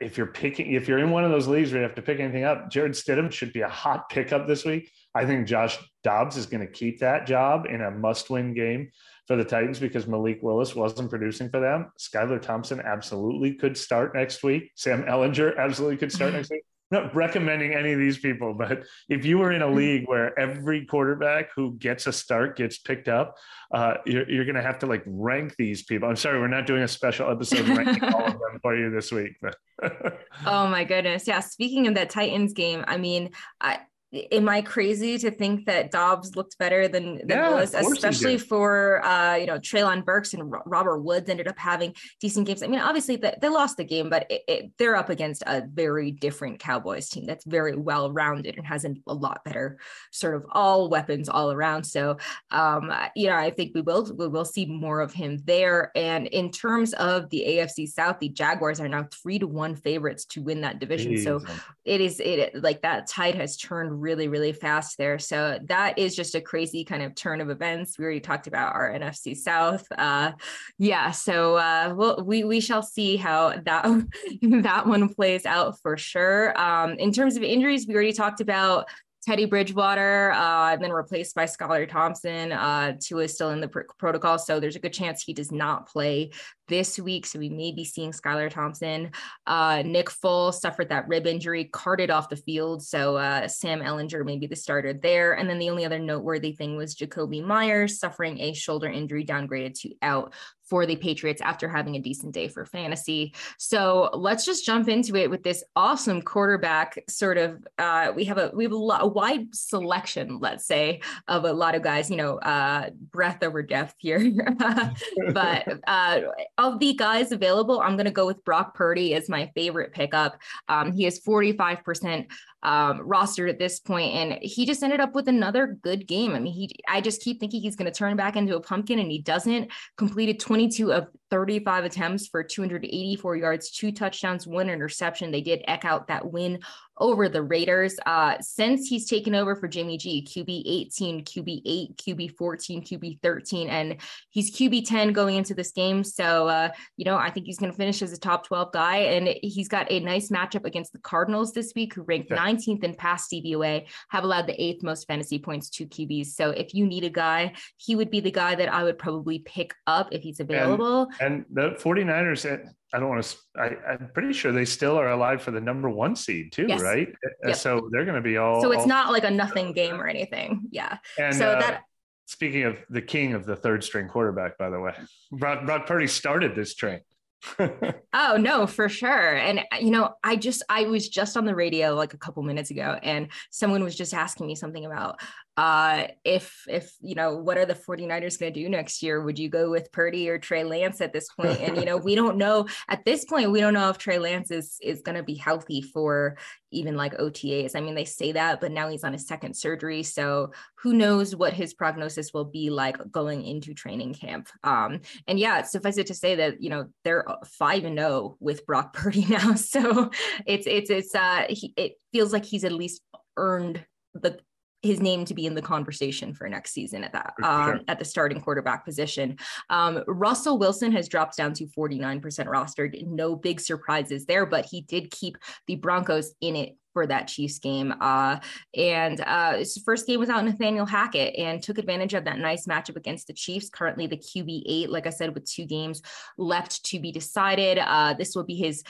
if 0.00 0.16
you're 0.16 0.26
picking, 0.26 0.72
if 0.72 0.88
you're 0.88 0.98
in 0.98 1.10
one 1.10 1.24
of 1.24 1.30
those 1.30 1.48
leagues 1.48 1.72
where 1.72 1.80
you 1.80 1.86
have 1.86 1.96
to 1.96 2.02
pick 2.02 2.20
anything 2.20 2.44
up, 2.44 2.70
Jarrett 2.70 2.92
Stidham 2.92 3.30
should 3.30 3.52
be 3.52 3.60
a 3.62 3.68
hot 3.68 4.08
pickup 4.08 4.46
this 4.46 4.64
week. 4.64 4.90
I 5.14 5.26
think 5.26 5.48
Josh 5.48 5.78
Dobbs 6.04 6.36
is 6.36 6.46
going 6.46 6.66
to 6.66 6.72
keep 6.72 7.00
that 7.00 7.26
job 7.26 7.66
in 7.66 7.82
a 7.82 7.90
must-win 7.90 8.54
game 8.54 8.90
for 9.26 9.36
the 9.36 9.44
Titans 9.44 9.78
because 9.78 10.06
Malik 10.06 10.40
Willis 10.42 10.74
wasn't 10.74 11.10
producing 11.10 11.50
for 11.50 11.60
them. 11.60 11.90
Skylar 11.98 12.40
Thompson 12.40 12.80
absolutely 12.80 13.54
could 13.54 13.76
start 13.76 14.14
next 14.14 14.42
week. 14.42 14.70
Sam 14.76 15.02
Ehlinger 15.04 15.56
absolutely 15.58 15.96
could 15.96 16.12
start 16.12 16.32
next 16.34 16.50
week 16.50 16.62
not 16.90 17.14
recommending 17.14 17.74
any 17.74 17.92
of 17.92 17.98
these 17.98 18.18
people, 18.18 18.54
but 18.54 18.84
if 19.08 19.24
you 19.24 19.38
were 19.38 19.52
in 19.52 19.62
a 19.62 19.66
mm-hmm. 19.66 19.76
league 19.76 20.08
where 20.08 20.38
every 20.38 20.84
quarterback 20.86 21.50
who 21.54 21.74
gets 21.74 22.06
a 22.06 22.12
start 22.12 22.56
gets 22.56 22.78
picked 22.78 23.08
up, 23.08 23.36
uh, 23.72 23.94
you're, 24.06 24.28
you're 24.28 24.44
going 24.44 24.56
to 24.56 24.62
have 24.62 24.78
to 24.80 24.86
like 24.86 25.02
rank 25.06 25.54
these 25.56 25.82
people. 25.84 26.08
I'm 26.08 26.16
sorry, 26.16 26.40
we're 26.40 26.48
not 26.48 26.66
doing 26.66 26.82
a 26.82 26.88
special 26.88 27.30
episode 27.30 27.68
ranking 27.68 28.04
all 28.04 28.26
of 28.26 28.32
them 28.32 28.58
for 28.62 28.76
you 28.76 28.90
this 28.90 29.12
week. 29.12 29.32
But 29.40 29.56
oh 30.46 30.68
my 30.68 30.84
goodness, 30.84 31.26
yeah. 31.26 31.40
Speaking 31.40 31.86
of 31.86 31.94
that 31.94 32.10
Titans 32.10 32.52
game, 32.52 32.84
I 32.86 32.96
mean, 32.96 33.30
I, 33.60 33.80
am 34.12 34.48
I 34.48 34.62
crazy 34.62 35.18
to 35.18 35.30
think 35.30 35.66
that 35.66 35.90
Dobbs 35.90 36.34
looked 36.34 36.58
better 36.58 36.88
than, 36.88 37.18
than 37.18 37.28
yeah, 37.28 37.48
Willis, 37.50 37.74
especially 37.74 38.38
for 38.38 39.04
uh, 39.04 39.36
you 39.36 39.46
know 39.46 39.58
Treylon 39.58 40.04
Burks 40.04 40.34
and 40.34 40.52
Robert 40.66 41.00
Woods 41.00 41.28
ended 41.28 41.46
up 41.46 41.58
having 41.58 41.94
decent 42.20 42.46
games. 42.46 42.62
I 42.62 42.66
mean, 42.66 42.80
obviously 42.80 43.16
the, 43.16 43.36
they 43.40 43.48
lost 43.48 43.76
the 43.76 43.84
game, 43.84 44.10
but 44.10 44.26
it, 44.30 44.42
it, 44.48 44.70
they're 44.78 44.96
up 44.96 45.10
against 45.10 45.42
a 45.46 45.62
very 45.72 46.10
different 46.10 46.58
Cowboys 46.58 47.08
team 47.08 47.24
that's 47.24 47.44
very 47.44 47.76
well 47.76 48.10
rounded 48.10 48.56
and 48.56 48.66
has 48.66 48.84
a, 48.84 48.94
a 49.06 49.14
lot 49.14 49.44
better 49.44 49.78
sort 50.10 50.34
of 50.34 50.44
all 50.50 50.88
weapons 50.88 51.28
all 51.28 51.52
around. 51.52 51.84
So 51.84 52.16
um, 52.50 52.92
you 53.14 53.28
know, 53.28 53.36
I 53.36 53.50
think 53.50 53.72
we 53.74 53.80
will 53.80 54.12
we 54.16 54.26
will 54.26 54.44
see 54.44 54.66
more 54.66 55.00
of 55.00 55.12
him 55.12 55.38
there. 55.44 55.92
And 55.94 56.26
in 56.26 56.50
terms 56.50 56.94
of 56.94 57.30
the 57.30 57.44
AFC 57.46 57.88
South, 57.88 58.18
the 58.18 58.28
Jaguars 58.28 58.80
are 58.80 58.88
now 58.88 59.06
three 59.22 59.38
to 59.38 59.46
one 59.46 59.76
favorites 59.76 60.24
to 60.26 60.42
win 60.42 60.62
that 60.62 60.80
division. 60.80 61.12
Jeez. 61.12 61.24
So 61.24 61.40
it 61.84 62.00
is 62.00 62.20
it 62.20 62.60
like 62.60 62.82
that 62.82 63.06
tide 63.06 63.36
has 63.36 63.56
turned 63.56 63.99
really, 64.00 64.28
really 64.28 64.52
fast 64.52 64.98
there. 64.98 65.18
So 65.18 65.58
that 65.64 65.98
is 65.98 66.16
just 66.16 66.34
a 66.34 66.40
crazy 66.40 66.84
kind 66.84 67.02
of 67.02 67.14
turn 67.14 67.40
of 67.40 67.50
events. 67.50 67.98
We 67.98 68.04
already 68.04 68.20
talked 68.20 68.46
about 68.46 68.74
our 68.74 68.90
NFC 68.90 69.36
South. 69.36 69.86
Uh, 69.96 70.32
yeah, 70.78 71.10
so 71.10 71.56
uh, 71.56 71.94
we'll, 71.96 72.24
we 72.24 72.44
we 72.44 72.60
shall 72.60 72.82
see 72.82 73.16
how 73.16 73.50
that 73.64 73.84
that 74.42 74.86
one 74.86 75.08
plays 75.08 75.46
out 75.46 75.78
for 75.80 75.96
sure. 75.96 76.58
Um, 76.60 76.92
in 76.92 77.12
terms 77.12 77.36
of 77.36 77.42
injuries, 77.42 77.86
we 77.86 77.94
already 77.94 78.12
talked 78.12 78.40
about 78.40 78.88
Teddy 79.22 79.44
Bridgewater, 79.44 80.32
uh, 80.32 80.72
and 80.72 80.82
then 80.82 80.92
replaced 80.92 81.34
by 81.34 81.44
Skylar 81.44 81.88
Thompson. 81.88 82.52
Uh, 82.52 82.96
Tua 82.98 83.24
is 83.24 83.34
still 83.34 83.50
in 83.50 83.60
the 83.60 83.68
pr- 83.68 83.80
protocol, 83.98 84.38
so 84.38 84.58
there's 84.58 84.76
a 84.76 84.80
good 84.80 84.94
chance 84.94 85.22
he 85.22 85.34
does 85.34 85.52
not 85.52 85.86
play 85.86 86.30
this 86.70 86.98
week. 86.98 87.26
So 87.26 87.38
we 87.38 87.50
may 87.50 87.72
be 87.72 87.84
seeing 87.84 88.12
Skylar 88.12 88.48
Thompson. 88.48 89.10
Uh, 89.46 89.82
Nick 89.84 90.08
Foles 90.08 90.54
suffered 90.54 90.88
that 90.88 91.06
rib 91.08 91.26
injury, 91.26 91.64
carted 91.64 92.10
off 92.10 92.30
the 92.30 92.36
field. 92.36 92.82
So 92.82 93.16
uh, 93.16 93.46
Sam 93.48 93.80
Ehlinger 93.80 94.24
may 94.24 94.38
be 94.38 94.46
the 94.46 94.56
starter 94.56 94.94
there. 94.94 95.34
And 95.34 95.50
then 95.50 95.58
the 95.58 95.68
only 95.68 95.84
other 95.84 95.98
noteworthy 95.98 96.52
thing 96.52 96.76
was 96.76 96.94
Jakobi 96.94 97.44
Meyers 97.44 97.98
suffering 97.98 98.40
a 98.40 98.54
shoulder 98.54 98.88
injury, 98.88 99.26
downgraded 99.26 99.78
to 99.80 99.90
out 100.00 100.32
for 100.70 100.86
the 100.86 100.94
Patriots 100.94 101.42
after 101.42 101.68
having 101.68 101.96
a 101.96 102.00
decent 102.00 102.32
day 102.32 102.46
for 102.46 102.64
fantasy. 102.64 103.34
So 103.58 104.08
let's 104.14 104.46
just 104.46 104.64
jump 104.64 104.88
into 104.88 105.16
it 105.16 105.28
with 105.28 105.42
this 105.42 105.64
awesome 105.74 106.22
quarterback 106.22 106.96
sort 107.08 107.36
of. 107.36 107.66
Uh, 107.76 108.12
we 108.14 108.24
have 108.26 108.38
a 108.38 108.52
we 108.54 108.62
have 108.62 108.72
a, 108.72 108.76
lot, 108.76 109.02
a 109.02 109.06
wide 109.06 109.52
selection, 109.52 110.38
let's 110.38 110.64
say, 110.64 111.00
of 111.26 111.44
a 111.44 111.52
lot 111.52 111.74
of 111.74 111.82
guys. 111.82 112.08
You 112.08 112.16
know, 112.16 112.38
uh, 112.38 112.90
breadth 113.10 113.42
over 113.42 113.62
depth 113.62 113.96
here, 113.98 114.32
but 115.32 115.80
uh, 115.88 116.20
of 116.60 116.78
the 116.78 116.94
guys 116.94 117.32
available, 117.32 117.80
I'm 117.80 117.96
going 117.96 118.06
to 118.06 118.10
go 118.10 118.26
with 118.26 118.44
Brock 118.44 118.74
Purdy 118.74 119.14
as 119.14 119.28
my 119.28 119.50
favorite 119.54 119.92
pickup. 119.92 120.38
Um, 120.68 120.92
he 120.92 121.06
is 121.06 121.20
45% 121.20 122.26
um, 122.62 123.00
rostered 123.00 123.48
at 123.48 123.58
this 123.58 123.80
point, 123.80 124.14
and 124.14 124.38
he 124.42 124.66
just 124.66 124.82
ended 124.82 125.00
up 125.00 125.14
with 125.14 125.28
another 125.28 125.78
good 125.82 126.06
game. 126.06 126.34
I 126.34 126.40
mean, 126.40 126.52
he 126.52 126.70
I 126.88 127.00
just 127.00 127.22
keep 127.22 127.40
thinking 127.40 127.62
he's 127.62 127.76
going 127.76 127.90
to 127.90 127.96
turn 127.96 128.16
back 128.16 128.36
into 128.36 128.56
a 128.56 128.60
pumpkin, 128.60 128.98
and 128.98 129.10
he 129.10 129.20
doesn't. 129.20 129.70
Completed 129.96 130.40
22 130.40 130.92
of 130.92 131.08
35 131.30 131.84
attempts 131.84 132.26
for 132.28 132.42
284 132.42 133.36
yards, 133.36 133.70
two 133.70 133.92
touchdowns, 133.92 134.46
one 134.46 134.68
interception. 134.68 135.30
They 135.30 135.40
did 135.40 135.64
eke 135.68 135.84
out 135.84 136.08
that 136.08 136.30
win 136.30 136.60
over 137.00 137.28
the 137.28 137.42
Raiders. 137.42 137.96
Uh, 138.04 138.36
since 138.40 138.86
he's 138.86 139.08
taken 139.08 139.34
over 139.34 139.56
for 139.56 139.66
Jimmy 139.66 139.96
G, 139.96 140.26
QB 140.28 140.62
18, 140.66 141.24
QB 141.24 141.62
8, 141.64 141.96
QB 141.96 142.36
14, 142.36 142.82
QB 142.82 143.20
13, 143.22 143.68
and 143.68 143.96
he's 144.28 144.54
QB 144.54 144.86
10 144.86 145.12
going 145.12 145.36
into 145.36 145.54
this 145.54 145.72
game. 145.72 146.04
So, 146.04 146.48
uh, 146.48 146.68
you 146.96 147.04
know, 147.04 147.16
I 147.16 147.30
think 147.30 147.46
he's 147.46 147.58
going 147.58 147.72
to 147.72 147.76
finish 147.76 148.02
as 148.02 148.12
a 148.12 148.18
top 148.18 148.46
12 148.46 148.72
guy. 148.72 148.96
And 148.98 149.28
he's 149.42 149.68
got 149.68 149.90
a 149.90 150.00
nice 150.00 150.30
matchup 150.30 150.64
against 150.64 150.92
the 150.92 150.98
Cardinals 150.98 151.52
this 151.52 151.72
week, 151.74 151.94
who 151.94 152.02
ranked 152.02 152.30
19th 152.30 152.84
in 152.84 152.94
pass 152.94 153.28
DVOA, 153.28 153.86
have 154.10 154.24
allowed 154.24 154.46
the 154.46 154.62
eighth 154.62 154.82
most 154.82 155.06
fantasy 155.06 155.38
points 155.38 155.70
to 155.70 155.86
QBs. 155.86 156.26
So, 156.26 156.50
if 156.50 156.74
you 156.74 156.86
need 156.86 157.04
a 157.04 157.10
guy, 157.10 157.54
he 157.78 157.96
would 157.96 158.10
be 158.10 158.20
the 158.20 158.30
guy 158.30 158.54
that 158.54 158.72
I 158.72 158.84
would 158.84 158.98
probably 158.98 159.38
pick 159.40 159.74
up 159.86 160.08
if 160.12 160.22
he's 160.22 160.40
available. 160.40 161.02
And, 161.02 161.10
and 161.20 161.44
the 161.52 161.70
49ers, 161.78 162.50
eh, 162.50 162.66
I 162.92 162.98
don't 162.98 163.08
want 163.08 163.22
to. 163.22 163.36
I, 163.56 163.92
am 163.92 164.10
pretty 164.12 164.32
sure 164.32 164.52
they 164.52 164.64
still 164.64 164.96
are 164.96 165.10
alive 165.10 165.42
for 165.42 165.50
the 165.50 165.60
number 165.60 165.88
one 165.88 166.16
seed 166.16 166.50
too, 166.50 166.66
yes. 166.66 166.80
right? 166.80 167.08
Eh, 167.08 167.28
eh, 167.44 167.48
yep. 167.48 167.56
So 167.56 167.88
they're 167.92 168.04
going 168.04 168.16
to 168.16 168.22
be 168.22 168.38
all. 168.38 168.62
So 168.62 168.72
it's 168.72 168.82
all, 168.82 168.88
not 168.88 169.12
like 169.12 169.24
a 169.24 169.30
nothing 169.30 169.72
game 169.72 170.00
or 170.00 170.08
anything. 170.08 170.66
Yeah. 170.70 170.98
And 171.18 171.34
so 171.34 171.50
uh, 171.50 171.60
that. 171.60 171.82
Speaking 172.26 172.62
of 172.62 172.76
the 172.88 173.02
king 173.02 173.34
of 173.34 173.44
the 173.44 173.56
third 173.56 173.82
string 173.82 174.06
quarterback, 174.06 174.56
by 174.56 174.70
the 174.70 174.78
way, 174.78 174.94
Brock, 175.32 175.66
Brock 175.66 175.86
Purdy 175.86 176.06
started 176.06 176.54
this 176.54 176.74
train. 176.74 177.00
oh 177.58 178.36
no 178.38 178.66
for 178.66 178.86
sure 178.86 179.34
and 179.34 179.60
uh, 179.60 179.78
you 179.80 179.90
know 179.90 180.10
i 180.22 180.36
just 180.36 180.62
i 180.68 180.82
was 180.82 181.08
just 181.08 181.38
on 181.38 181.46
the 181.46 181.54
radio 181.54 181.94
like 181.94 182.12
a 182.12 182.18
couple 182.18 182.42
minutes 182.42 182.70
ago 182.70 182.98
and 183.02 183.28
someone 183.50 183.82
was 183.82 183.96
just 183.96 184.12
asking 184.12 184.46
me 184.46 184.54
something 184.54 184.84
about 184.84 185.18
uh, 185.56 186.06
if 186.24 186.64
if 186.68 186.94
you 187.00 187.14
know 187.14 187.36
what 187.36 187.58
are 187.58 187.66
the 187.66 187.74
49ers 187.74 188.38
going 188.38 188.52
to 188.52 188.60
do 188.60 188.68
next 188.68 189.02
year? 189.02 189.20
Would 189.20 189.38
you 189.38 189.48
go 189.48 189.70
with 189.70 189.92
purdy 189.92 190.28
or 190.28 190.38
trey 190.38 190.64
lance 190.64 191.00
at 191.00 191.12
this 191.12 191.28
point? 191.38 191.60
And 191.60 191.76
you 191.76 191.84
know 191.84 191.96
we 191.96 192.14
don't 192.14 192.36
know 192.36 192.66
at 192.88 193.04
this 193.04 193.24
point 193.24 193.50
we 193.50 193.60
don't 193.60 193.74
know 193.74 193.90
if 193.90 193.98
trey 193.98 194.18
lance 194.18 194.50
is 194.50 194.78
is 194.82 195.02
going 195.02 195.16
to 195.16 195.22
be 195.22 195.34
healthy 195.34 195.82
for 195.82 196.36
even 196.72 196.96
like 196.96 197.16
otas 197.18 197.74
i 197.74 197.80
mean 197.80 197.94
they 197.94 198.04
say 198.04 198.32
that 198.32 198.60
but 198.60 198.72
now 198.72 198.88
he's 198.88 199.04
on 199.04 199.12
his 199.12 199.26
second 199.26 199.54
surgery 199.54 200.02
so 200.02 200.52
who 200.76 200.92
knows 200.92 201.34
what 201.34 201.52
his 201.52 201.74
prognosis 201.74 202.32
will 202.32 202.44
be 202.44 202.70
like 202.70 202.96
going 203.10 203.44
into 203.44 203.74
training 203.74 204.14
camp. 204.14 204.48
Um 204.62 205.00
and 205.26 205.38
yeah 205.38 205.62
suffice 205.62 205.98
it 205.98 206.06
to 206.06 206.14
say 206.14 206.36
that 206.36 206.62
you 206.62 206.70
know 206.70 206.86
they're 207.04 207.24
five 207.44 207.84
and 207.84 207.98
oh 207.98 208.36
with 208.40 208.66
brock 208.66 208.92
purdy 208.92 209.24
now 209.28 209.54
so 209.54 210.10
it's 210.46 210.66
it's 210.66 210.90
it's 210.90 211.14
uh 211.14 211.46
he, 211.48 211.72
it 211.76 211.94
feels 212.12 212.32
like 212.32 212.44
he's 212.44 212.64
at 212.64 212.72
least 212.72 213.02
earned 213.36 213.84
the 214.14 214.38
his 214.82 215.00
name 215.00 215.24
to 215.26 215.34
be 215.34 215.46
in 215.46 215.54
the 215.54 215.62
conversation 215.62 216.32
for 216.32 216.48
next 216.48 216.72
season 216.72 217.04
at 217.04 217.12
that 217.12 217.34
um, 217.42 217.66
sure. 217.66 217.80
at 217.88 217.98
the 217.98 218.04
starting 218.04 218.40
quarterback 218.40 218.84
position. 218.84 219.36
Um, 219.68 220.02
Russell 220.06 220.58
Wilson 220.58 220.92
has 220.92 221.08
dropped 221.08 221.36
down 221.36 221.52
to 221.54 221.66
49% 221.66 222.20
rostered. 222.46 223.06
No 223.06 223.36
big 223.36 223.60
surprises 223.60 224.26
there, 224.26 224.46
but 224.46 224.64
he 224.64 224.82
did 224.82 225.10
keep 225.10 225.36
the 225.66 225.76
Broncos 225.76 226.32
in 226.40 226.56
it 226.56 226.76
for 226.92 227.06
that 227.06 227.28
Chiefs 227.28 227.58
game. 227.58 227.94
Uh, 228.00 228.38
and 228.76 229.20
uh, 229.20 229.58
his 229.58 229.80
first 229.84 230.06
game 230.06 230.18
without 230.18 230.44
Nathaniel 230.44 230.86
Hackett 230.86 231.36
and 231.36 231.62
took 231.62 231.78
advantage 231.78 232.14
of 232.14 232.24
that 232.24 232.38
nice 232.38 232.66
matchup 232.66 232.96
against 232.96 233.26
the 233.26 233.32
Chiefs. 233.32 233.70
Currently 233.70 234.06
the 234.06 234.16
QB 234.16 234.62
eight, 234.66 234.90
like 234.90 235.06
I 235.06 235.10
said, 235.10 235.34
with 235.34 235.48
two 235.48 235.66
games 235.66 236.02
left 236.36 236.84
to 236.86 237.00
be 237.00 237.12
decided. 237.12 237.78
Uh, 237.78 238.14
this 238.14 238.34
will 238.34 238.44
be 238.44 238.56
his 238.56 238.82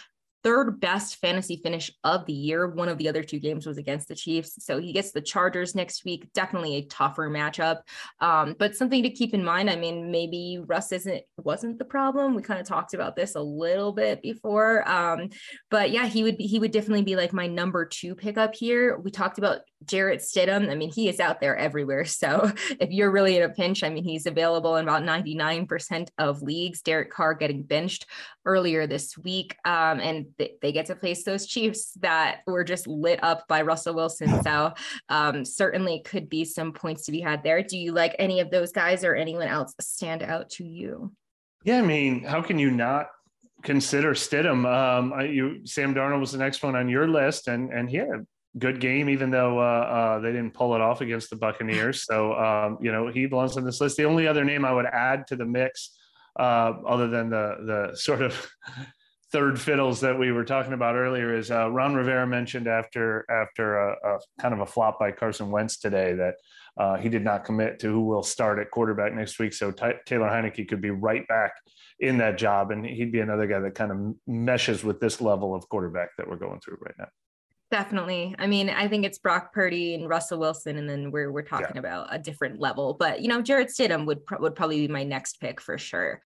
third 0.43 0.81
best 0.81 1.17
fantasy 1.17 1.61
finish 1.63 1.91
of 2.05 2.27
the 2.27 2.33
year. 2.33 2.69
One 2.69 2.89
of 2.89 2.99
the 2.99 3.09
other 3.09 3.23
two 3.23 3.39
games 3.39 3.67
was 3.67 3.79
against 3.79 4.09
the 4.09 4.15
Chiefs. 4.15 4.65
So 4.65 4.79
he 4.79 4.93
gets 4.93 5.13
the 5.13 5.21
Chargers 5.21 5.75
next 5.75 6.05
week. 6.05 6.33
Definitely 6.33 6.77
a 6.77 6.85
tougher 6.87 7.29
matchup. 7.29 7.81
Um, 8.21 8.57
but 8.59 8.77
something 8.77 9.03
to 9.03 9.11
keep 9.11 9.35
in 9.35 9.45
mind. 9.45 9.71
I 9.71 9.77
mean, 9.77 10.11
maybe 10.11 10.61
Russ 10.65 10.93
isn't 10.93 11.23
wasn't 11.37 11.79
the 11.79 11.85
problem. 11.85 12.35
We 12.35 12.43
kind 12.43 12.61
of 12.61 12.67
talked 12.67 12.95
about 12.95 13.17
this 13.17 13.35
a 13.35 13.41
little 13.41 13.93
bit 13.93 14.23
before. 14.23 14.89
Um, 14.89 15.31
but 15.71 15.91
yeah, 15.91 16.07
he 16.07 16.23
would 16.23 16.37
be 16.37 16.47
he 16.47 16.59
would 16.59 16.73
definitely 16.73 17.03
be 17.03 17.17
like 17.17 17.33
my 17.33 17.47
number 17.47 17.85
two 17.85 18.15
pickup 18.15 18.55
here. 18.55 18.99
We 18.99 19.11
talked 19.11 19.39
about 19.39 19.61
Jarrett 19.85 20.21
Stidham. 20.21 20.71
I 20.71 20.75
mean, 20.75 20.93
he 20.93 21.09
is 21.09 21.21
out 21.21 21.41
there 21.41 21.57
everywhere. 21.57 22.05
So 22.21 22.53
if 22.79 22.91
you're 22.91 23.11
really 23.11 23.37
in 23.37 23.43
a 23.43 23.49
pinch, 23.49 23.83
I 23.83 23.89
mean, 23.89 24.05
he's 24.05 24.27
available 24.27 24.77
in 24.77 24.87
about 24.87 25.05
99% 25.05 26.09
of 26.19 26.43
leagues. 26.43 26.83
Derek 26.83 27.11
Carr 27.11 27.33
getting 27.33 27.63
benched 27.63 28.05
earlier 28.45 28.87
this 28.87 29.17
week. 29.17 29.57
Um, 29.65 30.01
and 30.01 30.27
th- 30.39 30.55
they 30.63 30.73
get 30.73 30.87
to 30.87 30.95
place 30.95 31.25
those 31.25 31.47
Chiefs 31.47 31.93
that 32.01 32.41
were 32.47 32.65
just 32.65 32.87
lit 32.87 33.23
up 33.23 33.47
by 33.49 33.63
Russell 33.63 33.95
Wilson. 33.95 34.43
So 34.43 34.73
um, 35.09 35.45
certainly 35.45 36.01
could 36.05 36.29
be 36.29 36.45
some 36.45 36.73
points 36.73 37.05
to 37.07 37.13
be 37.13 37.21
had 37.21 37.43
there. 37.43 37.63
Do 37.63 37.79
you 37.79 37.93
like 37.93 38.15
any 38.19 38.41
of 38.41 38.51
those 38.51 38.73
guys 38.73 39.05
or 39.05 39.15
anyone 39.15 39.49
else 39.49 39.75
stand 39.81 40.23
out 40.23 40.51
to 40.51 40.65
you? 40.65 41.13
Yeah, 41.65 41.79
I 41.79 41.83
mean, 41.83 42.25
how 42.25 42.41
can 42.41 42.59
you 42.59 42.71
not 42.71 43.09
consider 43.63 44.15
Stidham? 44.15 44.67
Um, 44.67 45.21
you 45.31 45.67
Sam 45.67 45.95
Darnold 45.95 46.21
was 46.21 46.33
the 46.33 46.39
next 46.39 46.63
one 46.63 46.75
on 46.75 46.89
your 46.89 47.07
list, 47.07 47.49
and 47.49 47.71
and 47.71 47.89
he 47.89 47.99
had 47.99 48.09
a 48.09 48.25
good 48.59 48.81
game, 48.81 49.11
even 49.11 49.31
though 49.31 49.59
uh, 49.59 49.63
uh, 49.63 50.19
they 50.21 50.33
didn't 50.33 50.55
pull 50.55 50.75
it 50.75 50.81
off 50.81 51.03
against 51.03 51.31
the 51.31 51.37
Buccaneers. 51.37 52.05
So 52.07 52.35
um, 52.35 52.79
you 52.81 52.93
know 52.93 53.09
he 53.09 53.27
belongs 53.27 53.57
on 53.57 53.65
this 53.65 53.81
list. 53.81 53.97
The 53.97 54.07
only 54.07 54.27
other 54.27 54.45
name 54.45 54.65
I 54.65 54.73
would 54.73 54.87
add 54.87 55.27
to 55.29 55.37
the 55.37 55.45
mix, 55.45 55.91
uh, 56.39 56.73
other 56.87 57.09
than 57.09 57.29
the 57.29 57.57
the 57.91 57.97
sort 57.97 58.23
of 58.23 58.51
third 59.33 59.61
fiddles 59.61 60.01
that 60.01 60.19
we 60.19 60.33
were 60.33 60.45
talking 60.45 60.73
about 60.73 60.97
earlier 60.97 61.35
is 61.35 61.51
uh, 61.51 61.71
Ron 61.71 61.95
Rivera 61.95 62.27
mentioned 62.27 62.67
after 62.67 63.25
after 63.31 63.79
a, 63.79 63.93
a, 63.93 64.19
kind 64.41 64.55
of 64.55 64.61
a 64.61 64.67
flop 64.67 64.99
by 64.99 65.13
Carson 65.13 65.51
Wentz 65.51 65.79
today 65.79 66.15
that 66.15 66.35
uh, 66.77 66.97
he 66.97 67.09
did 67.09 67.23
not 67.23 67.45
commit 67.45 67.79
to 67.81 67.89
who 67.89 68.01
will 68.01 68.23
start 68.23 68.59
at 68.59 68.71
quarterback 68.71 69.15
next 69.15 69.39
week. 69.39 69.53
So 69.53 69.71
Ty- 69.71 70.01
Taylor 70.07 70.29
Heinicke 70.29 70.69
could 70.69 70.81
be 70.81 70.91
right 70.91 71.27
back 71.29 71.53
in 72.01 72.19
that 72.19 72.39
job, 72.39 72.71
and 72.71 72.85
he'd 72.85 73.13
be 73.13 73.21
another 73.21 73.47
guy 73.47 73.61
that 73.61 73.75
kind 73.75 73.93
of 73.93 74.15
meshes 74.27 74.83
with 74.83 75.01
this 75.01 75.21
level 75.21 75.55
of 75.55 75.69
quarterback 75.69 76.11
that 76.17 76.29
we're 76.29 76.37
going 76.37 76.61
through 76.61 76.79
right 76.81 76.95
now. 76.99 77.09
Definitely. 77.71 78.35
I 78.39 78.49
mean, 78.49 78.69
I 78.69 78.89
think 78.89 79.05
it's 79.05 79.19
Brock 79.19 79.53
Purdy 79.53 79.95
and 79.95 80.09
Russell 80.09 80.41
Wilson, 80.41 80.77
and 80.77 80.91
then 80.91 81.13
we're 81.13 81.31
we're 81.31 81.43
talking 81.43 81.69
yeah. 81.75 81.81
about 81.81 82.09
a 82.11 82.19
different 82.19 82.59
level. 82.59 82.97
But 82.99 83.21
you 83.21 83.29
know, 83.29 83.43
Jarrett 83.43 83.69
Stidham 83.69 84.07
would 84.07 84.21
would 84.41 84.57
probably 84.57 84.87
be 84.87 84.93
my 84.93 85.05
next 85.05 85.41
pick 85.41 85.61
for 85.61 85.79
sure. 85.79 86.21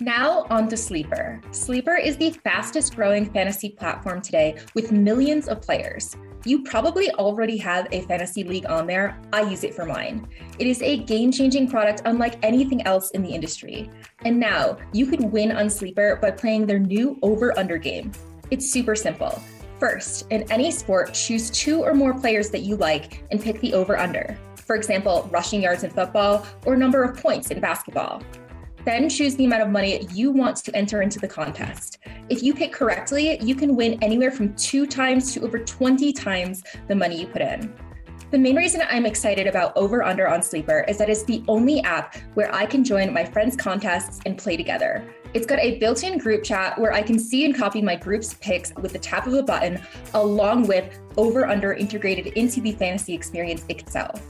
Now, 0.00 0.46
on 0.50 0.68
to 0.70 0.76
Sleeper. 0.76 1.40
Sleeper 1.52 1.94
is 1.94 2.16
the 2.16 2.30
fastest 2.30 2.96
growing 2.96 3.30
fantasy 3.30 3.70
platform 3.70 4.20
today 4.20 4.56
with 4.74 4.90
millions 4.90 5.46
of 5.46 5.62
players. 5.62 6.16
You 6.44 6.64
probably 6.64 7.10
already 7.12 7.56
have 7.58 7.86
a 7.92 8.02
fantasy 8.02 8.42
league 8.42 8.66
on 8.66 8.88
there. 8.88 9.16
I 9.32 9.42
use 9.42 9.62
it 9.62 9.72
for 9.72 9.86
mine. 9.86 10.28
It 10.58 10.66
is 10.66 10.82
a 10.82 10.98
game 11.04 11.30
changing 11.30 11.70
product 11.70 12.02
unlike 12.06 12.38
anything 12.42 12.82
else 12.82 13.12
in 13.12 13.22
the 13.22 13.30
industry. 13.30 13.88
And 14.24 14.40
now 14.40 14.78
you 14.92 15.06
can 15.06 15.30
win 15.30 15.52
on 15.52 15.70
Sleeper 15.70 16.16
by 16.20 16.32
playing 16.32 16.66
their 16.66 16.80
new 16.80 17.16
over 17.22 17.56
under 17.56 17.78
game. 17.78 18.10
It's 18.50 18.68
super 18.68 18.96
simple. 18.96 19.40
First, 19.78 20.26
in 20.30 20.50
any 20.50 20.72
sport, 20.72 21.14
choose 21.14 21.50
two 21.50 21.84
or 21.84 21.94
more 21.94 22.18
players 22.18 22.50
that 22.50 22.62
you 22.62 22.76
like 22.76 23.24
and 23.30 23.40
pick 23.40 23.60
the 23.60 23.74
over 23.74 23.96
under. 23.96 24.36
For 24.56 24.76
example, 24.76 25.28
rushing 25.30 25.62
yards 25.62 25.84
in 25.84 25.90
football 25.90 26.46
or 26.66 26.76
number 26.76 27.04
of 27.04 27.16
points 27.16 27.50
in 27.50 27.60
basketball. 27.60 28.22
Then 28.84 29.08
choose 29.08 29.34
the 29.36 29.46
amount 29.46 29.62
of 29.62 29.70
money 29.70 30.06
you 30.12 30.30
want 30.30 30.56
to 30.58 30.76
enter 30.76 31.00
into 31.00 31.18
the 31.18 31.28
contest. 31.28 31.98
If 32.28 32.42
you 32.42 32.54
pick 32.54 32.72
correctly, 32.72 33.40
you 33.42 33.54
can 33.54 33.76
win 33.76 33.98
anywhere 34.02 34.30
from 34.30 34.54
two 34.54 34.86
times 34.86 35.32
to 35.32 35.42
over 35.42 35.58
20 35.58 36.12
times 36.12 36.62
the 36.88 36.94
money 36.94 37.20
you 37.20 37.26
put 37.26 37.42
in. 37.42 37.74
The 38.30 38.38
main 38.38 38.56
reason 38.56 38.82
I'm 38.90 39.06
excited 39.06 39.46
about 39.46 39.76
Over 39.76 40.02
Under 40.02 40.28
on 40.28 40.42
Sleeper 40.42 40.84
is 40.88 40.98
that 40.98 41.08
it's 41.08 41.22
the 41.22 41.44
only 41.46 41.80
app 41.82 42.16
where 42.34 42.52
I 42.54 42.66
can 42.66 42.82
join 42.82 43.12
my 43.12 43.24
friends' 43.24 43.56
contests 43.56 44.20
and 44.26 44.36
play 44.36 44.56
together. 44.56 45.08
It's 45.34 45.46
got 45.46 45.60
a 45.60 45.78
built 45.78 46.02
in 46.02 46.18
group 46.18 46.42
chat 46.42 46.78
where 46.78 46.92
I 46.92 47.02
can 47.02 47.18
see 47.18 47.44
and 47.44 47.54
copy 47.54 47.80
my 47.80 47.96
group's 47.96 48.34
picks 48.34 48.72
with 48.74 48.92
the 48.92 48.98
tap 48.98 49.26
of 49.26 49.34
a 49.34 49.42
button, 49.42 49.80
along 50.14 50.66
with 50.66 50.98
Over 51.16 51.46
Under 51.46 51.74
integrated 51.74 52.28
into 52.28 52.60
the 52.60 52.72
fantasy 52.72 53.14
experience 53.14 53.64
itself. 53.68 54.20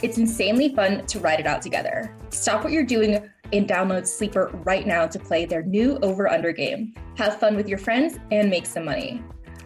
It's 0.00 0.16
insanely 0.16 0.74
fun 0.74 1.06
to 1.06 1.18
ride 1.18 1.40
it 1.40 1.46
out 1.46 1.60
together. 1.60 2.14
Stop 2.30 2.62
what 2.62 2.72
you're 2.72 2.84
doing 2.84 3.28
and 3.52 3.68
download 3.68 4.06
Sleeper 4.06 4.50
right 4.64 4.86
now 4.86 5.06
to 5.06 5.18
play 5.18 5.44
their 5.44 5.62
new 5.62 5.98
over 6.02 6.28
under 6.28 6.52
game. 6.52 6.94
Have 7.16 7.40
fun 7.40 7.56
with 7.56 7.68
your 7.68 7.78
friends 7.78 8.18
and 8.30 8.48
make 8.48 8.66
some 8.66 8.84
money. 8.84 9.22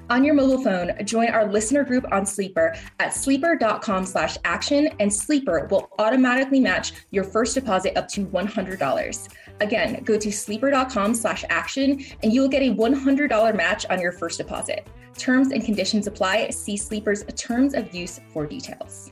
On 0.08 0.24
your 0.24 0.34
mobile 0.34 0.62
phone, 0.62 0.92
join 1.04 1.28
our 1.28 1.46
listener 1.46 1.84
group 1.84 2.04
on 2.12 2.26
Sleeper 2.26 2.74
at 2.98 3.14
sleeper.com 3.14 4.04
slash 4.04 4.36
action, 4.44 4.88
and 5.00 5.12
Sleeper 5.12 5.68
will 5.70 5.90
automatically 5.98 6.60
match 6.60 6.92
your 7.10 7.24
first 7.24 7.54
deposit 7.54 7.96
up 7.96 8.08
to 8.08 8.26
$100. 8.26 9.28
Again, 9.60 10.02
go 10.02 10.18
to 10.18 10.32
sleeper.com 10.32 11.14
slash 11.14 11.44
action, 11.48 12.04
and 12.22 12.32
you 12.32 12.40
will 12.40 12.48
get 12.48 12.62
a 12.62 12.74
$100 12.74 13.56
match 13.56 13.86
on 13.88 14.00
your 14.00 14.12
first 14.12 14.38
deposit. 14.38 14.86
Terms 15.16 15.52
and 15.52 15.64
conditions 15.64 16.06
apply. 16.06 16.50
See 16.50 16.76
Sleeper's 16.76 17.24
terms 17.36 17.74
of 17.74 17.94
use 17.94 18.20
for 18.32 18.46
details. 18.46 19.11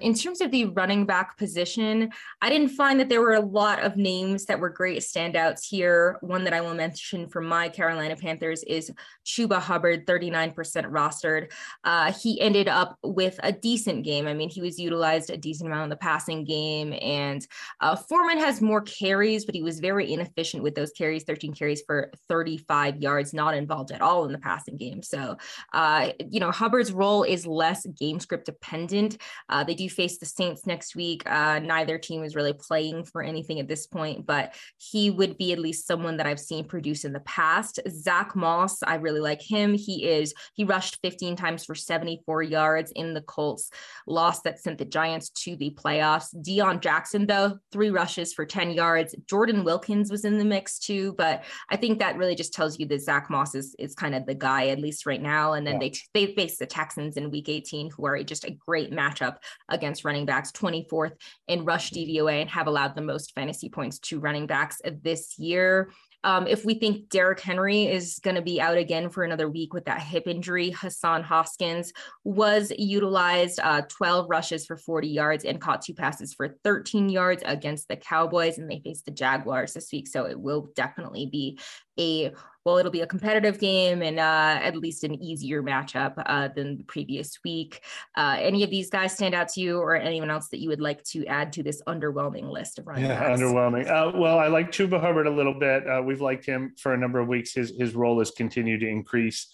In 0.00 0.12
terms 0.12 0.42
of 0.42 0.50
the 0.50 0.66
running 0.66 1.06
back 1.06 1.38
position, 1.38 2.10
I 2.42 2.50
didn't 2.50 2.68
find 2.68 3.00
that 3.00 3.08
there 3.08 3.22
were 3.22 3.34
a 3.34 3.40
lot 3.40 3.82
of 3.82 3.96
names 3.96 4.44
that 4.44 4.60
were 4.60 4.68
great 4.68 4.98
standouts 4.98 5.64
here. 5.66 6.18
One 6.20 6.44
that 6.44 6.52
I 6.52 6.60
will 6.60 6.74
mention 6.74 7.28
from 7.28 7.46
my 7.46 7.70
Carolina 7.70 8.14
Panthers 8.14 8.62
is 8.64 8.90
Chuba 9.24 9.58
Hubbard, 9.58 10.06
39% 10.06 10.54
rostered. 10.54 11.50
Uh, 11.82 12.12
he 12.12 12.38
ended 12.42 12.68
up 12.68 12.98
with 13.02 13.40
a 13.42 13.52
decent 13.52 14.04
game. 14.04 14.26
I 14.26 14.34
mean, 14.34 14.50
he 14.50 14.60
was 14.60 14.78
utilized 14.78 15.30
a 15.30 15.36
decent 15.38 15.68
amount 15.68 15.84
in 15.84 15.90
the 15.90 15.96
passing 15.96 16.44
game, 16.44 16.92
and 17.00 17.46
uh, 17.80 17.96
Foreman 17.96 18.38
has 18.38 18.60
more 18.60 18.82
carries, 18.82 19.46
but 19.46 19.54
he 19.54 19.62
was 19.62 19.80
very 19.80 20.12
inefficient 20.12 20.62
with 20.62 20.74
those 20.74 20.92
carries 20.92 21.24
13 21.24 21.54
carries 21.54 21.82
for 21.86 22.12
35 22.28 22.98
yards, 22.98 23.32
not 23.32 23.54
involved 23.54 23.92
at 23.92 24.02
all 24.02 24.26
in 24.26 24.32
the 24.32 24.38
passing 24.38 24.76
game. 24.76 25.02
So, 25.02 25.38
uh, 25.72 26.10
you 26.30 26.38
know, 26.38 26.50
Hubbard's 26.50 26.92
role 26.92 27.22
is 27.22 27.46
less 27.46 27.86
game 27.86 28.20
script 28.20 28.44
dependent. 28.44 29.16
Uh, 29.48 29.64
they 29.64 29.74
do 29.74 29.85
face 29.88 30.18
the 30.18 30.26
Saints 30.26 30.66
next 30.66 30.96
week. 30.96 31.22
Uh, 31.26 31.58
neither 31.58 31.98
team 31.98 32.22
is 32.22 32.36
really 32.36 32.52
playing 32.52 33.04
for 33.04 33.22
anything 33.22 33.60
at 33.60 33.68
this 33.68 33.86
point, 33.86 34.26
but 34.26 34.54
he 34.78 35.10
would 35.10 35.36
be 35.38 35.52
at 35.52 35.58
least 35.58 35.86
someone 35.86 36.16
that 36.16 36.26
I've 36.26 36.40
seen 36.40 36.64
produce 36.64 37.04
in 37.04 37.12
the 37.12 37.20
past. 37.20 37.80
Zach 37.88 38.34
Moss, 38.36 38.82
I 38.82 38.96
really 38.96 39.20
like 39.20 39.42
him. 39.42 39.74
He 39.74 40.04
is, 40.04 40.34
he 40.54 40.64
rushed 40.64 40.98
15 41.02 41.36
times 41.36 41.64
for 41.64 41.74
74 41.74 42.42
yards 42.42 42.92
in 42.92 43.14
the 43.14 43.22
Colts 43.22 43.70
loss 44.06 44.40
that 44.42 44.60
sent 44.60 44.78
the 44.78 44.84
Giants 44.84 45.30
to 45.30 45.56
the 45.56 45.70
playoffs. 45.70 46.34
Deon 46.34 46.80
Jackson, 46.80 47.26
though, 47.26 47.58
three 47.72 47.90
rushes 47.90 48.32
for 48.32 48.44
10 48.44 48.70
yards. 48.72 49.14
Jordan 49.28 49.64
Wilkins 49.64 50.10
was 50.10 50.24
in 50.24 50.38
the 50.38 50.44
mix 50.44 50.78
too, 50.78 51.14
but 51.18 51.44
I 51.70 51.76
think 51.76 51.98
that 51.98 52.16
really 52.16 52.34
just 52.34 52.52
tells 52.52 52.78
you 52.78 52.86
that 52.86 53.02
Zach 53.02 53.30
Moss 53.30 53.54
is, 53.54 53.74
is 53.78 53.94
kind 53.94 54.14
of 54.14 54.26
the 54.26 54.34
guy, 54.34 54.68
at 54.68 54.80
least 54.80 55.06
right 55.06 55.22
now. 55.22 55.54
And 55.54 55.66
then 55.66 55.80
yeah. 55.80 55.90
they, 56.12 56.26
they 56.26 56.34
face 56.34 56.58
the 56.58 56.66
Texans 56.66 57.16
in 57.16 57.30
week 57.30 57.48
18, 57.48 57.90
who 57.90 58.06
are 58.06 58.22
just 58.22 58.44
a 58.44 58.50
great 58.50 58.90
matchup 58.90 59.36
against 59.76 60.04
running 60.04 60.26
backs, 60.26 60.50
24th 60.52 61.12
in 61.46 61.64
rush 61.64 61.92
DVOA, 61.92 62.40
and 62.40 62.50
have 62.50 62.66
allowed 62.66 62.96
the 62.96 63.02
most 63.02 63.32
fantasy 63.34 63.68
points 63.68 63.98
to 64.00 64.18
running 64.18 64.46
backs 64.46 64.80
this 65.02 65.38
year. 65.38 65.90
Um, 66.24 66.48
if 66.48 66.64
we 66.64 66.74
think 66.74 67.08
Derrick 67.08 67.38
Henry 67.38 67.86
is 67.86 68.18
going 68.18 68.34
to 68.34 68.42
be 68.42 68.60
out 68.60 68.76
again 68.76 69.10
for 69.10 69.22
another 69.22 69.48
week 69.48 69.72
with 69.72 69.84
that 69.84 70.02
hip 70.02 70.26
injury, 70.26 70.70
Hassan 70.70 71.22
Haskins 71.22 71.92
was 72.24 72.72
utilized 72.76 73.60
uh, 73.62 73.82
12 73.82 74.28
rushes 74.28 74.66
for 74.66 74.76
40 74.76 75.06
yards 75.06 75.44
and 75.44 75.60
caught 75.60 75.82
two 75.82 75.94
passes 75.94 76.34
for 76.34 76.56
13 76.64 77.08
yards 77.08 77.44
against 77.46 77.86
the 77.86 77.96
Cowboys, 77.96 78.58
and 78.58 78.68
they 78.68 78.80
face 78.80 79.02
the 79.02 79.12
Jaguars 79.12 79.74
this 79.74 79.92
week. 79.92 80.08
So 80.08 80.24
it 80.24 80.38
will 80.40 80.70
definitely 80.74 81.26
be 81.26 81.60
a 81.96 82.32
well, 82.66 82.78
it'll 82.78 82.90
be 82.90 83.02
a 83.02 83.06
competitive 83.06 83.60
game 83.60 84.02
and 84.02 84.18
uh, 84.18 84.58
at 84.60 84.76
least 84.76 85.04
an 85.04 85.14
easier 85.22 85.62
matchup 85.62 86.20
uh, 86.26 86.48
than 86.48 86.76
the 86.76 86.82
previous 86.82 87.38
week. 87.44 87.80
Uh, 88.16 88.36
any 88.40 88.64
of 88.64 88.70
these 88.70 88.90
guys 88.90 89.12
stand 89.12 89.36
out 89.36 89.48
to 89.50 89.60
you, 89.60 89.78
or 89.78 89.94
anyone 89.94 90.30
else 90.30 90.48
that 90.48 90.58
you 90.58 90.68
would 90.68 90.80
like 90.80 91.00
to 91.04 91.24
add 91.26 91.52
to 91.52 91.62
this 91.62 91.80
underwhelming 91.86 92.50
list 92.50 92.80
of 92.80 92.88
running 92.88 93.04
yeah, 93.04 93.20
backs? 93.20 93.40
underwhelming. 93.40 93.88
Uh, 93.88 94.18
well, 94.18 94.40
I 94.40 94.48
like 94.48 94.72
Chuba 94.72 95.00
Hubbard 95.00 95.28
a 95.28 95.30
little 95.30 95.54
bit. 95.54 95.88
Uh, 95.88 96.02
we've 96.02 96.20
liked 96.20 96.44
him 96.44 96.74
for 96.76 96.92
a 96.92 96.98
number 96.98 97.20
of 97.20 97.28
weeks. 97.28 97.54
His 97.54 97.72
his 97.78 97.94
role 97.94 98.18
has 98.18 98.32
continued 98.32 98.80
to 98.80 98.88
increase. 98.88 99.46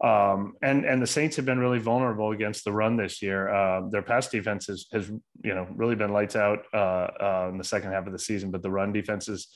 Um, 0.00 0.54
and 0.62 0.84
and 0.84 1.02
the 1.02 1.08
Saints 1.08 1.34
have 1.36 1.44
been 1.44 1.58
really 1.58 1.80
vulnerable 1.80 2.30
against 2.30 2.64
the 2.64 2.72
run 2.72 2.96
this 2.96 3.20
year. 3.20 3.52
Uh, 3.52 3.88
their 3.90 4.02
pass 4.02 4.28
defense 4.28 4.68
has, 4.68 4.86
has 4.92 5.08
you 5.08 5.54
know 5.56 5.66
really 5.74 5.96
been 5.96 6.12
lights 6.12 6.36
out 6.36 6.60
uh, 6.72 6.76
uh, 6.76 7.48
in 7.50 7.58
the 7.58 7.64
second 7.64 7.90
half 7.90 8.06
of 8.06 8.12
the 8.12 8.18
season, 8.18 8.52
but 8.52 8.62
the 8.62 8.70
run 8.70 8.92
defense 8.92 9.28
is 9.28 9.48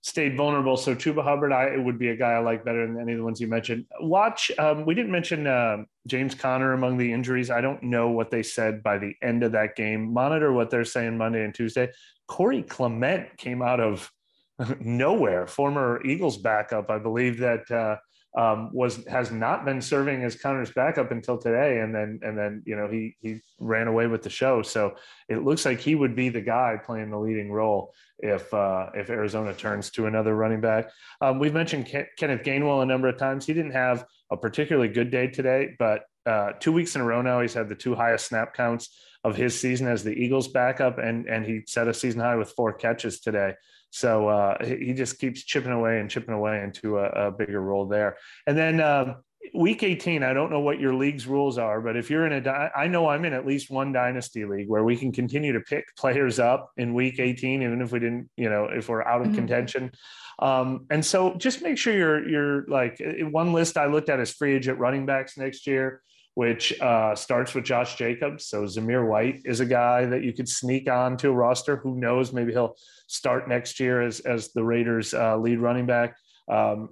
stayed 0.00 0.36
vulnerable. 0.36 0.76
So 0.76 0.94
Chuba 0.94 1.22
Hubbard, 1.22 1.52
I 1.52 1.66
it 1.66 1.82
would 1.82 1.98
be 1.98 2.08
a 2.08 2.16
guy 2.16 2.32
I 2.32 2.38
like 2.38 2.64
better 2.64 2.86
than 2.86 3.00
any 3.00 3.12
of 3.12 3.18
the 3.18 3.24
ones 3.24 3.40
you 3.40 3.48
mentioned. 3.48 3.86
Watch, 4.00 4.50
um, 4.58 4.84
we 4.84 4.94
didn't 4.94 5.10
mention 5.10 5.46
uh, 5.46 5.78
James 6.06 6.34
Conner 6.34 6.72
among 6.72 6.98
the 6.98 7.12
injuries. 7.12 7.50
I 7.50 7.60
don't 7.60 7.82
know 7.82 8.08
what 8.08 8.30
they 8.30 8.42
said 8.42 8.82
by 8.82 8.98
the 8.98 9.14
end 9.22 9.42
of 9.42 9.52
that 9.52 9.76
game. 9.76 10.12
Monitor 10.12 10.52
what 10.52 10.70
they're 10.70 10.84
saying 10.84 11.18
Monday 11.18 11.44
and 11.44 11.54
Tuesday. 11.54 11.88
Corey 12.26 12.62
Clement 12.62 13.36
came 13.38 13.62
out 13.62 13.80
of 13.80 14.10
nowhere, 14.80 15.46
former 15.46 16.04
Eagles 16.04 16.38
backup, 16.38 16.90
I 16.90 16.98
believe 16.98 17.38
that. 17.38 17.70
Uh, 17.70 17.96
um, 18.36 18.70
was 18.72 19.04
has 19.06 19.30
not 19.30 19.64
been 19.64 19.80
serving 19.80 20.22
as 20.22 20.36
Conner's 20.36 20.70
backup 20.70 21.10
until 21.10 21.38
today, 21.38 21.80
and 21.80 21.94
then 21.94 22.20
and 22.22 22.36
then 22.36 22.62
you 22.66 22.76
know 22.76 22.88
he 22.88 23.16
he 23.20 23.40
ran 23.58 23.88
away 23.88 24.06
with 24.06 24.22
the 24.22 24.30
show. 24.30 24.62
So 24.62 24.96
it 25.28 25.44
looks 25.44 25.64
like 25.64 25.80
he 25.80 25.94
would 25.94 26.14
be 26.14 26.28
the 26.28 26.40
guy 26.40 26.78
playing 26.84 27.10
the 27.10 27.18
leading 27.18 27.50
role 27.50 27.94
if 28.18 28.52
uh, 28.52 28.90
if 28.94 29.10
Arizona 29.10 29.54
turns 29.54 29.90
to 29.92 30.06
another 30.06 30.34
running 30.34 30.60
back. 30.60 30.90
Um, 31.20 31.38
we've 31.38 31.54
mentioned 31.54 31.86
Ken- 31.86 32.06
Kenneth 32.18 32.42
Gainwell 32.42 32.82
a 32.82 32.86
number 32.86 33.08
of 33.08 33.16
times. 33.16 33.46
He 33.46 33.54
didn't 33.54 33.72
have 33.72 34.04
a 34.30 34.36
particularly 34.36 34.88
good 34.88 35.10
day 35.10 35.28
today, 35.28 35.74
but 35.78 36.02
uh, 36.26 36.52
two 36.60 36.72
weeks 36.72 36.94
in 36.94 37.00
a 37.00 37.04
row 37.04 37.22
now 37.22 37.40
he's 37.40 37.54
had 37.54 37.68
the 37.68 37.74
two 37.74 37.94
highest 37.94 38.26
snap 38.26 38.54
counts 38.54 38.90
of 39.24 39.36
his 39.36 39.58
season 39.58 39.88
as 39.88 40.04
the 40.04 40.12
Eagles 40.12 40.48
backup, 40.48 40.98
and 40.98 41.26
and 41.26 41.46
he 41.46 41.62
set 41.66 41.88
a 41.88 41.94
season 41.94 42.20
high 42.20 42.36
with 42.36 42.50
four 42.50 42.72
catches 42.72 43.20
today. 43.20 43.54
So 43.90 44.28
uh, 44.28 44.64
he 44.64 44.92
just 44.92 45.18
keeps 45.18 45.42
chipping 45.42 45.72
away 45.72 46.00
and 46.00 46.10
chipping 46.10 46.34
away 46.34 46.62
into 46.62 46.98
a, 46.98 47.28
a 47.28 47.30
bigger 47.30 47.60
role 47.60 47.86
there. 47.86 48.16
And 48.46 48.56
then 48.56 48.80
um, 48.80 49.16
week 49.54 49.82
18, 49.82 50.22
I 50.22 50.32
don't 50.32 50.50
know 50.50 50.60
what 50.60 50.78
your 50.78 50.94
league's 50.94 51.26
rules 51.26 51.58
are, 51.58 51.80
but 51.80 51.96
if 51.96 52.10
you're 52.10 52.26
in 52.26 52.46
a, 52.46 52.70
I 52.76 52.88
know 52.88 53.08
I'm 53.08 53.24
in 53.24 53.32
at 53.32 53.46
least 53.46 53.70
one 53.70 53.92
dynasty 53.92 54.44
league 54.44 54.68
where 54.68 54.84
we 54.84 54.96
can 54.96 55.12
continue 55.12 55.52
to 55.52 55.60
pick 55.60 55.84
players 55.96 56.38
up 56.38 56.70
in 56.76 56.94
week 56.94 57.18
18, 57.18 57.62
even 57.62 57.80
if 57.80 57.92
we 57.92 57.98
didn't, 57.98 58.28
you 58.36 58.50
know, 58.50 58.66
if 58.66 58.88
we're 58.88 59.02
out 59.02 59.22
of 59.22 59.28
mm-hmm. 59.28 59.36
contention. 59.36 59.92
Um, 60.38 60.86
and 60.90 61.04
so 61.04 61.34
just 61.34 61.62
make 61.62 61.78
sure 61.78 61.94
you're, 61.94 62.28
you're 62.28 62.66
like 62.68 63.00
one 63.30 63.52
list 63.52 63.76
I 63.76 63.86
looked 63.86 64.08
at 64.08 64.20
is 64.20 64.32
free 64.32 64.54
agent 64.54 64.78
running 64.78 65.06
backs 65.06 65.36
next 65.36 65.66
year 65.66 66.02
which 66.38 66.80
uh, 66.80 67.16
starts 67.16 67.52
with 67.52 67.64
Josh 67.64 67.96
Jacobs. 67.96 68.46
So 68.46 68.62
Zamir 68.62 69.04
White 69.04 69.40
is 69.44 69.58
a 69.58 69.66
guy 69.66 70.06
that 70.06 70.22
you 70.22 70.32
could 70.32 70.48
sneak 70.48 70.88
on 70.88 71.16
to 71.16 71.30
a 71.30 71.32
roster. 71.32 71.78
Who 71.78 71.98
knows? 71.98 72.32
Maybe 72.32 72.52
he'll 72.52 72.76
start 73.08 73.48
next 73.48 73.80
year 73.80 74.00
as, 74.02 74.20
as 74.20 74.52
the 74.52 74.62
Raiders' 74.62 75.12
uh, 75.12 75.36
lead 75.36 75.58
running 75.58 75.86
back. 75.86 76.14
Um, 76.48 76.90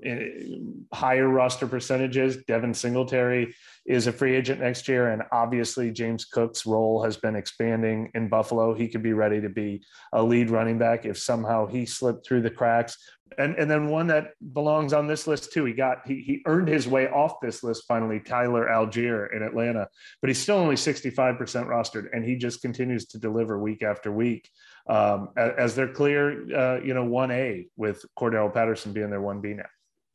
higher 0.93 1.29
roster 1.29 1.69
percentages. 1.69 2.39
Devin 2.49 2.75
Singletary 2.75 3.55
is 3.87 4.09
a 4.09 4.13
free 4.13 4.35
agent 4.35 4.61
next 4.61 4.89
year, 4.89 5.13
and 5.13 5.23
obviously 5.31 5.93
James 5.93 6.25
Cook's 6.25 6.67
role 6.67 7.05
has 7.05 7.17
been 7.17 7.37
expanding 7.37 8.11
in 8.15 8.29
Buffalo. 8.29 8.75
He 8.75 8.89
could 8.89 9.05
be 9.05 9.13
ready 9.13 9.41
to 9.41 9.49
be 9.49 9.85
a 10.13 10.21
lead 10.25 10.51
running 10.51 10.77
back 10.77 11.07
if 11.07 11.19
somehow 11.19 11.67
he 11.67 11.87
slipped 11.87 12.27
through 12.27 12.43
the 12.43 12.51
cracks 12.51 12.99
and 13.39 13.55
and 13.57 13.71
then 13.71 13.89
one 13.89 14.07
that 14.09 14.33
belongs 14.53 14.93
on 14.93 15.07
this 15.07 15.27
list 15.27 15.53
too. 15.53 15.65
He 15.65 15.73
got 15.73 16.07
he 16.07 16.23
he 16.23 16.43
earned 16.47 16.69
his 16.69 16.87
way 16.89 17.09
off 17.09 17.41
this 17.41 17.63
list 17.63 17.85
finally. 17.87 18.21
Tyler 18.21 18.67
Allgeier 18.67 19.35
in 19.35 19.43
Atlanta, 19.43 19.89
but 20.21 20.29
he's 20.29 20.39
still 20.39 20.57
only 20.57 20.77
sixty 20.77 21.11
five 21.11 21.37
percent 21.39 21.67
rostered, 21.67 22.07
and 22.13 22.25
he 22.25 22.37
just 22.37 22.63
continues 22.63 23.07
to 23.07 23.19
deliver 23.19 23.59
week 23.59 23.83
after 23.83 24.13
week. 24.13 24.49
Um, 24.89 25.31
as, 25.37 25.53
as 25.59 25.75
they're 25.75 25.93
clear, 25.93 26.47
uh, 26.57 26.81
you 26.81 26.95
know, 26.95 27.05
one 27.05 27.31
A 27.31 27.67
with 27.77 28.05
Cordarrelle 28.19 28.55
Patterson 28.55 28.93
being 28.93 29.11
their 29.11 29.21
one 29.21 29.41
B 29.41 29.55
now. 29.55 29.65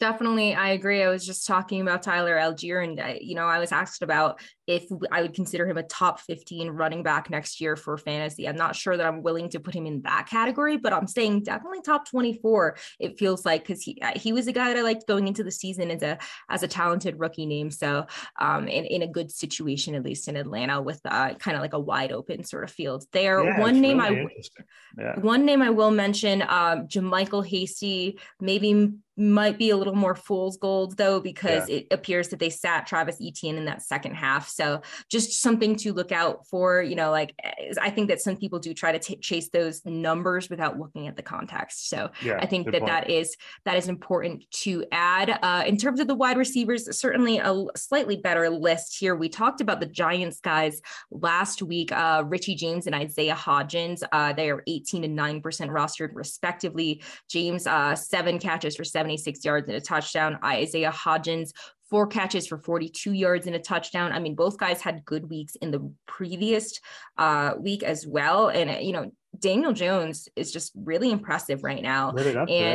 Definitely, 0.02 0.56
I 0.56 0.70
agree. 0.70 1.04
I 1.04 1.10
was 1.10 1.24
just 1.24 1.46
talking 1.46 1.80
about 1.80 2.02
Tyler 2.02 2.36
Allgeier, 2.36 2.84
and 2.84 3.00
I, 3.00 3.20
you 3.22 3.36
know, 3.36 3.46
I 3.46 3.60
was 3.60 3.72
asked 3.72 4.02
about 4.02 4.42
if 4.66 4.86
I 5.12 5.22
would 5.22 5.36
consider 5.36 5.68
him 5.68 5.78
a 5.78 5.84
top 5.84 6.20
15 6.22 6.72
running 6.72 7.04
back 7.04 7.30
next 7.30 7.62
year 7.62 7.76
for 7.76 7.96
fantasy. 8.00 8.50
I'm 8.50 8.56
not 8.56 8.76
sure 8.76 8.98
that 8.98 9.06
I'm 9.06 9.22
willing 9.22 9.50
to 9.50 9.60
put 9.60 9.76
him 9.76 9.86
in 9.86 10.02
that 10.02 10.26
category, 10.28 10.78
but 10.78 10.92
I'm 10.92 11.06
saying 11.06 11.44
definitely 11.44 11.82
top 11.82 12.10
24. 12.10 12.78
It 13.00 13.20
feels 13.20 13.46
like 13.46 13.62
because 13.62 13.84
he 13.84 14.02
uh, 14.02 14.14
he 14.16 14.34
was 14.34 14.48
a 14.48 14.52
guy 14.52 14.70
that 14.70 14.78
I 14.80 14.82
liked 14.82 15.06
going 15.06 15.28
into 15.28 15.44
the 15.44 15.52
season 15.52 15.92
as 15.92 16.02
a 16.02 16.18
as 16.50 16.64
a 16.64 16.68
talented 16.68 17.20
rookie 17.20 17.46
name. 17.46 17.70
So 17.70 18.08
um, 18.40 18.68
in 18.68 18.86
in 18.86 19.04
a 19.04 19.08
good 19.08 19.32
situation 19.32 19.94
at 19.94 20.04
least 20.04 20.28
in 20.28 20.36
Atlanta 20.36 20.82
with 20.82 21.00
uh, 21.06 21.36
kind 21.36 21.56
of 21.56 21.62
like 21.62 21.74
a 21.74 21.80
wide 21.80 22.12
open 22.12 22.44
sort 22.44 22.64
of 22.64 22.72
field 22.72 23.06
there. 23.12 23.44
Yeah, 23.44 23.60
one 23.60 23.80
name 23.80 24.00
really 24.00 24.26
I 24.58 24.64
yeah. 24.98 25.20
one 25.20 25.46
name 25.46 25.62
I 25.62 25.70
will 25.70 25.92
mention, 25.92 26.42
um, 26.42 26.88
JaMycal 26.88 27.46
Hasty, 27.46 28.18
maybe 28.40 28.94
might 29.22 29.58
be 29.58 29.70
a 29.70 29.78
little 29.78 29.96
more 29.96 30.16
fool's 30.16 30.58
gold 30.58 30.98
though, 30.98 31.20
because 31.20 31.70
yeah. 31.70 31.78
it 31.78 31.88
appears 31.92 32.30
that 32.30 32.40
they 32.40 32.50
sat 32.50 32.88
Travis 32.88 33.18
Etienne 33.22 33.58
in 33.58 33.66
that 33.66 33.82
second 33.82 34.16
half. 34.16 34.50
So 34.50 34.82
just 35.10 35.42
something 35.42 35.76
to 35.78 35.94
look 35.94 36.12
out 36.12 36.48
for. 36.48 36.82
You 36.82 36.96
know, 36.96 37.12
like 37.12 37.34
I 37.82 37.90
think 37.90 38.10
that 38.10 38.22
some 38.22 38.36
people 38.36 38.60
do 38.60 38.74
try 38.74 38.92
to 38.92 39.00
t- 39.00 39.16
chase 39.18 39.50
those 39.50 39.86
numbers 39.86 40.50
without 40.50 40.80
looking 40.80 41.08
at 41.08 41.16
the 41.16 41.24
context. 41.24 41.90
So 41.90 42.10
yeah, 42.24 42.38
I 42.40 42.46
think 42.46 42.66
that 42.66 42.82
point. 42.82 42.88
that 42.88 43.10
is 43.10 43.36
that 43.66 43.78
is 43.78 43.88
important 43.88 44.44
to 44.64 44.86
add. 44.92 45.40
Uh, 45.42 45.64
in 45.66 45.78
terms 45.78 46.00
of 46.00 46.08
the 46.08 46.16
wide 46.16 46.38
receivers, 46.38 46.98
certainly 46.98 47.38
a 47.38 47.66
slightly 47.76 48.18
better 48.18 48.50
list 48.50 48.98
here. 48.98 49.16
We 49.16 49.30
talked 49.30 49.62
about 49.62 49.80
the 49.80 49.86
Giants 49.86 50.40
guys 50.40 50.82
last 51.12 51.62
week. 51.62 51.92
Uh, 51.92 52.24
Richie 52.26 52.56
James 52.56 52.88
and 52.88 52.96
Isaiah 52.96 53.36
Hodgins. 53.36 54.02
Uh, 54.12 54.34
they 54.34 54.50
are 54.50 54.64
18 54.68 55.04
and 55.04 55.18
9% 55.18 55.42
rostered 55.42 56.10
respectively. 56.14 57.04
James, 57.30 57.68
uh, 57.68 57.96
seven 57.96 58.40
catches 58.40 58.76
for 58.76 58.84
76 59.12 59.46
yards 59.46 59.68
and 59.68 59.78
a 59.78 59.82
touchdown. 59.82 60.40
Isaiah 60.44 60.92
Hodgins, 60.92 61.52
four 61.90 62.08
catches 62.08 62.48
for 62.48 62.58
42 62.58 63.12
yards 63.12 63.48
and 63.48 63.56
a 63.56 63.60
touchdown. 63.60 64.12
I 64.12 64.20
mean, 64.20 64.36
both 64.36 64.58
guys 64.58 64.82
had 64.82 65.06
good 65.06 65.30
weeks 65.30 65.56
in 65.56 65.72
the 65.72 65.92
previous 66.08 66.80
uh, 67.18 67.54
week 67.60 67.84
as 67.84 68.08
well. 68.08 68.48
And, 68.50 68.70
uh, 68.70 68.80
you 68.80 68.94
know, 68.94 69.12
Daniel 69.40 69.72
Jones 69.72 70.28
is 70.36 70.52
just 70.52 70.74
really 70.76 71.10
impressive 71.10 71.64
right 71.64 71.82
now 71.82 72.10
and 72.10 72.18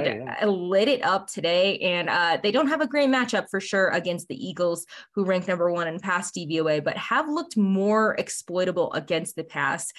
today, 0.04 0.22
yeah. 0.24 0.46
lit 0.46 0.88
it 0.88 1.04
up 1.04 1.26
today. 1.26 1.78
And 1.78 2.08
uh, 2.08 2.38
they 2.42 2.50
don't 2.50 2.68
have 2.68 2.80
a 2.80 2.86
great 2.86 3.10
matchup 3.10 3.48
for 3.50 3.60
sure 3.60 3.88
against 3.90 4.28
the 4.28 4.36
Eagles, 4.36 4.86
who 5.14 5.24
rank 5.24 5.48
number 5.48 5.70
one 5.70 5.86
in 5.86 6.00
pass 6.00 6.32
DVOA, 6.32 6.82
but 6.82 6.96
have 6.96 7.28
looked 7.28 7.56
more 7.58 8.14
exploitable 8.14 8.92
against 8.94 9.36
the 9.36 9.44
pass 9.44 9.92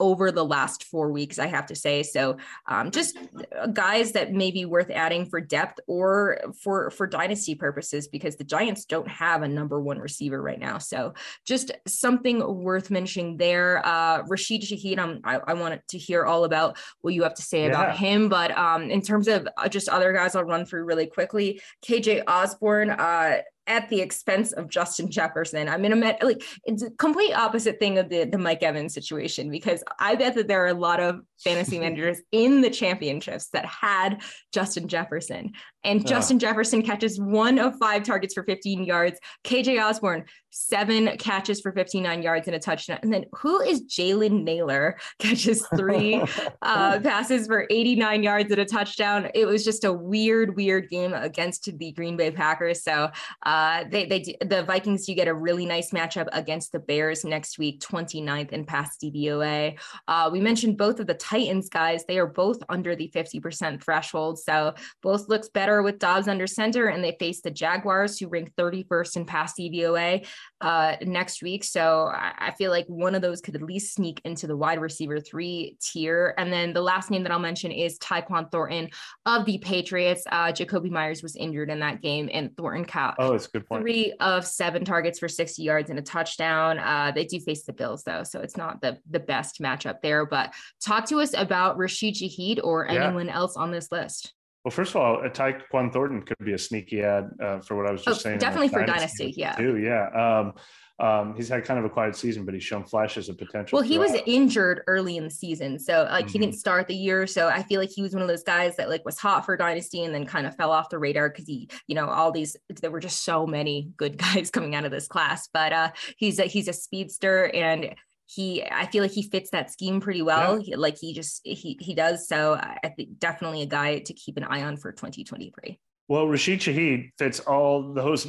over 0.00 0.32
the 0.32 0.44
last 0.44 0.84
four 0.84 1.10
weeks, 1.10 1.38
I 1.38 1.46
have 1.46 1.66
to 1.66 1.74
say. 1.74 2.02
So 2.02 2.36
um, 2.66 2.90
just 2.90 3.16
guys 3.72 4.12
that 4.12 4.32
may 4.32 4.50
be 4.50 4.64
worth 4.64 4.90
adding 4.90 5.26
for 5.26 5.40
depth 5.40 5.80
or 5.86 6.38
for 6.62 6.90
for 6.90 7.06
dynasty 7.06 7.54
purposes 7.54 8.08
because 8.08 8.36
the 8.36 8.44
Giants 8.44 8.84
don't 8.84 9.08
have 9.08 9.42
a 9.42 9.48
number 9.48 9.80
one 9.80 9.98
receiver 9.98 10.40
right 10.40 10.58
now. 10.58 10.78
So 10.78 11.14
just 11.46 11.72
something 11.86 12.62
worth 12.62 12.90
mentioning 12.90 13.36
there. 13.36 13.84
Uh, 13.86 14.22
Rashid 14.26 14.62
Shaheed, 14.62 14.98
um, 14.98 15.20
I, 15.24 15.38
I 15.46 15.54
wanted 15.54 15.82
to 15.88 15.98
hear 15.98 16.24
all 16.24 16.44
about 16.44 16.76
what 17.00 17.14
you 17.14 17.22
have 17.22 17.34
to 17.34 17.42
say 17.42 17.62
yeah. 17.62 17.68
about 17.68 17.96
him. 17.96 18.28
But 18.28 18.56
um, 18.56 18.90
in 18.90 19.00
terms 19.00 19.28
of 19.28 19.46
uh, 19.56 19.68
just 19.68 19.88
other 19.88 20.12
guys, 20.12 20.34
I'll 20.34 20.44
run 20.44 20.66
through 20.66 20.84
really 20.84 21.06
quickly. 21.06 21.60
KJ 21.86 22.24
Osborn, 22.26 22.90
uh, 22.90 23.38
at 23.66 23.88
the 23.88 24.00
expense 24.00 24.52
of 24.52 24.68
Justin 24.68 25.10
Jefferson. 25.10 25.68
I'm 25.68 25.84
in 25.84 25.92
a 25.92 25.96
met 25.96 26.22
like 26.22 26.42
it's 26.64 26.82
a 26.82 26.90
complete 26.90 27.32
opposite 27.32 27.78
thing 27.78 27.98
of 27.98 28.08
the 28.08 28.24
the 28.24 28.38
Mike 28.38 28.62
Evans 28.62 28.94
situation 28.94 29.50
because 29.50 29.82
I 29.98 30.14
bet 30.14 30.34
that 30.34 30.48
there 30.48 30.62
are 30.64 30.68
a 30.68 30.74
lot 30.74 31.00
of 31.00 31.20
fantasy 31.38 31.78
managers 31.80 32.20
in 32.32 32.60
the 32.60 32.70
championships 32.70 33.48
that 33.48 33.66
had 33.66 34.22
Justin 34.52 34.88
Jefferson. 34.88 35.52
And 35.84 36.06
Justin 36.06 36.38
Jefferson 36.38 36.82
catches 36.82 37.20
one 37.20 37.58
of 37.58 37.76
five 37.78 38.02
targets 38.02 38.34
for 38.34 38.42
15 38.42 38.84
yards. 38.84 39.18
KJ 39.44 39.82
Osborn, 39.82 40.24
seven 40.50 41.16
catches 41.18 41.60
for 41.60 41.72
59 41.72 42.22
yards 42.22 42.46
and 42.46 42.54
a 42.54 42.60
touchdown. 42.60 42.98
And 43.02 43.12
then 43.12 43.24
who 43.32 43.60
is 43.60 43.82
Jalen 43.82 44.44
Nailor? 44.44 44.96
Catches 45.18 45.66
three 45.76 46.22
uh, 46.62 47.00
passes 47.00 47.48
for 47.48 47.66
89 47.70 48.22
yards 48.22 48.50
and 48.52 48.60
a 48.60 48.64
touchdown. 48.64 49.30
It 49.34 49.46
was 49.46 49.64
just 49.64 49.84
a 49.84 49.92
weird, 49.92 50.54
weird 50.54 50.88
game 50.88 51.12
against 51.12 51.76
the 51.76 51.92
Green 51.92 52.16
Bay 52.16 52.30
Packers. 52.30 52.84
So 52.84 53.10
uh, 53.44 53.84
they, 53.90 54.06
they, 54.06 54.36
the 54.44 54.62
Vikings 54.62 55.06
do 55.06 55.14
get 55.14 55.26
a 55.26 55.34
really 55.34 55.66
nice 55.66 55.90
matchup 55.90 56.28
against 56.32 56.70
the 56.70 56.78
Bears 56.78 57.24
next 57.24 57.58
week, 57.58 57.80
29th 57.80 58.52
in 58.52 58.64
pass 58.64 58.96
DVOA. 59.02 59.76
Uh, 60.06 60.30
we 60.32 60.40
mentioned 60.40 60.78
both 60.78 61.00
of 61.00 61.08
the 61.08 61.14
Titans 61.14 61.68
guys. 61.68 62.04
They 62.04 62.18
are 62.18 62.26
both 62.26 62.58
under 62.68 62.94
the 62.94 63.10
50% 63.12 63.82
threshold. 63.82 64.38
So 64.38 64.74
both 65.02 65.28
looks 65.28 65.48
better 65.48 65.73
with 65.82 65.98
Dobbs 65.98 66.28
under 66.28 66.46
center, 66.46 66.86
and 66.86 67.02
they 67.02 67.16
face 67.18 67.40
the 67.40 67.50
Jaguars, 67.50 68.18
who 68.18 68.28
rank 68.28 68.52
31st 68.56 69.16
in 69.16 69.24
pass 69.26 69.54
DVOA 69.58 70.26
uh, 70.60 70.96
next 71.02 71.42
week. 71.42 71.64
So 71.64 72.10
I, 72.14 72.52
feel 72.56 72.70
like 72.70 72.86
one 72.86 73.14
of 73.14 73.22
those 73.22 73.40
could 73.40 73.56
at 73.56 73.62
least 73.62 73.94
sneak 73.94 74.20
into 74.24 74.46
the 74.46 74.56
wide 74.56 74.80
receiver 74.80 75.18
three 75.20 75.76
tier. 75.82 76.34
And 76.38 76.52
then 76.52 76.72
the 76.72 76.80
last 76.80 77.10
name 77.10 77.22
that 77.24 77.32
I'll 77.32 77.38
mention 77.38 77.72
is 77.72 77.98
Tyquan 77.98 78.50
Thornton 78.50 78.90
of 79.26 79.44
the 79.44 79.58
Patriots. 79.58 80.22
Uh, 80.30 80.46
Jakobi 80.52 80.90
Meyers 80.90 81.22
was 81.22 81.36
injured 81.36 81.70
in 81.70 81.80
that 81.80 82.00
game, 82.00 82.30
and 82.32 82.56
Thornton 82.56 82.84
caught 82.84 83.16
oh, 83.18 83.32
that's 83.32 83.46
a 83.46 83.50
good 83.50 83.66
point. 83.66 83.82
three 83.82 84.12
of 84.20 84.46
seven 84.46 84.84
targets 84.84 85.18
for 85.18 85.28
60 85.28 85.62
yards 85.62 85.90
and 85.90 85.98
a 85.98 86.02
touchdown. 86.02 86.78
Uh, 86.78 87.12
they 87.14 87.24
do 87.24 87.40
face 87.40 87.64
the 87.64 87.72
Bills 87.72 88.04
though, 88.04 88.22
so 88.22 88.40
it's 88.40 88.56
not 88.56 88.80
the 88.80 88.98
the 89.10 89.20
best 89.20 89.60
matchup 89.60 90.00
there. 90.02 90.24
But 90.26 90.52
talk 90.82 91.06
to 91.06 91.20
us 91.20 91.34
about 91.34 91.76
Rashid 91.76 92.14
Shaheed 92.14 92.60
or 92.62 92.86
Yeah. 92.88 93.06
anyone 93.06 93.28
else 93.28 93.56
on 93.56 93.70
this 93.70 93.90
list. 93.90 94.32
Well, 94.64 94.72
first 94.72 94.90
of 94.94 94.96
all, 94.96 95.20
a 95.22 95.28
Tyquan 95.28 95.92
Thornton 95.92 96.22
could 96.22 96.38
be 96.42 96.54
a 96.54 96.58
sneaky 96.58 97.02
ad 97.02 97.28
uh, 97.42 97.60
for 97.60 97.76
what 97.76 97.86
I 97.86 97.92
was 97.92 98.02
just 98.02 98.20
Oh, 98.20 98.22
saying. 98.22 98.34
in 98.34 98.40
definitely 98.40 98.68
for 98.68 98.84
Dynasty, 98.86 99.34
yeah. 99.36 99.52
Too, 99.52 99.76
yeah. 99.76 100.08
Um, 100.08 100.54
um, 101.00 101.34
he's 101.36 101.48
had 101.48 101.64
kind 101.64 101.78
of 101.78 101.84
a 101.84 101.90
quiet 101.90 102.14
season, 102.16 102.44
but 102.44 102.54
he's 102.54 102.62
shown 102.62 102.84
flashes 102.84 103.28
of 103.28 103.36
potential. 103.36 103.76
Well, 103.76 103.86
he 103.86 103.98
was 103.98 104.14
injured 104.26 104.82
early 104.86 105.16
in 105.16 105.24
the 105.24 105.30
season, 105.30 105.78
so 105.78 106.04
like 106.10 106.30
he 106.30 106.38
Mhm. 106.38 106.42
didn't 106.42 106.54
start 106.54 106.86
the 106.86 106.94
year. 106.94 107.26
So 107.26 107.48
I 107.48 107.62
feel 107.64 107.80
like 107.80 107.90
he 107.90 108.00
was 108.00 108.14
one 108.14 108.22
of 108.22 108.28
those 108.28 108.44
guys 108.44 108.76
that 108.76 108.88
like 108.88 109.04
was 109.04 109.18
hot 109.18 109.44
for 109.44 109.56
dynasty 109.56 110.04
and 110.04 110.14
then 110.14 110.24
kind 110.24 110.46
of 110.46 110.54
fell 110.56 110.70
off 110.70 110.88
the 110.90 110.98
radar 110.98 111.28
because 111.30 111.46
he, 111.46 111.68
you 111.88 111.94
know, 111.96 112.06
all 112.08 112.30
these 112.30 112.56
there 112.80 112.92
were 112.92 113.00
just 113.00 113.24
so 113.24 113.44
many 113.46 113.90
good 113.96 114.16
guys 114.18 114.50
coming 114.50 114.74
out 114.76 114.84
of 114.84 114.92
this 114.92 115.08
class. 115.08 115.48
But 115.52 115.72
uh, 115.72 115.90
he's 116.16 116.38
a 116.38 116.44
he's 116.44 116.68
a 116.68 116.72
speedster 116.72 117.50
and 117.52 117.94
he 118.26 118.64
I 118.64 118.86
feel 118.86 119.02
like 119.02 119.12
he 119.12 119.22
fits 119.22 119.50
that 119.50 119.70
scheme 119.70 120.00
pretty 120.00 120.22
well. 120.22 120.58
He- 120.58 120.76
like 120.76 120.96
he 120.98 121.12
just 121.12 121.40
he 121.44 121.76
he 121.80 121.94
does. 121.94 122.28
So 122.28 122.54
I 122.54 122.88
think 122.96 123.18
definitely 123.18 123.62
a 123.62 123.66
guy 123.66 123.98
to 124.00 124.14
keep 124.14 124.36
an 124.36 124.44
eye 124.44 124.62
on 124.62 124.76
for 124.76 124.92
2023. 124.92 125.78
Well, 126.08 126.28
Rashid 126.28 126.60
Shaheed 126.60 127.10
fits 127.18 127.40
all 127.40 127.94
those, 127.94 128.26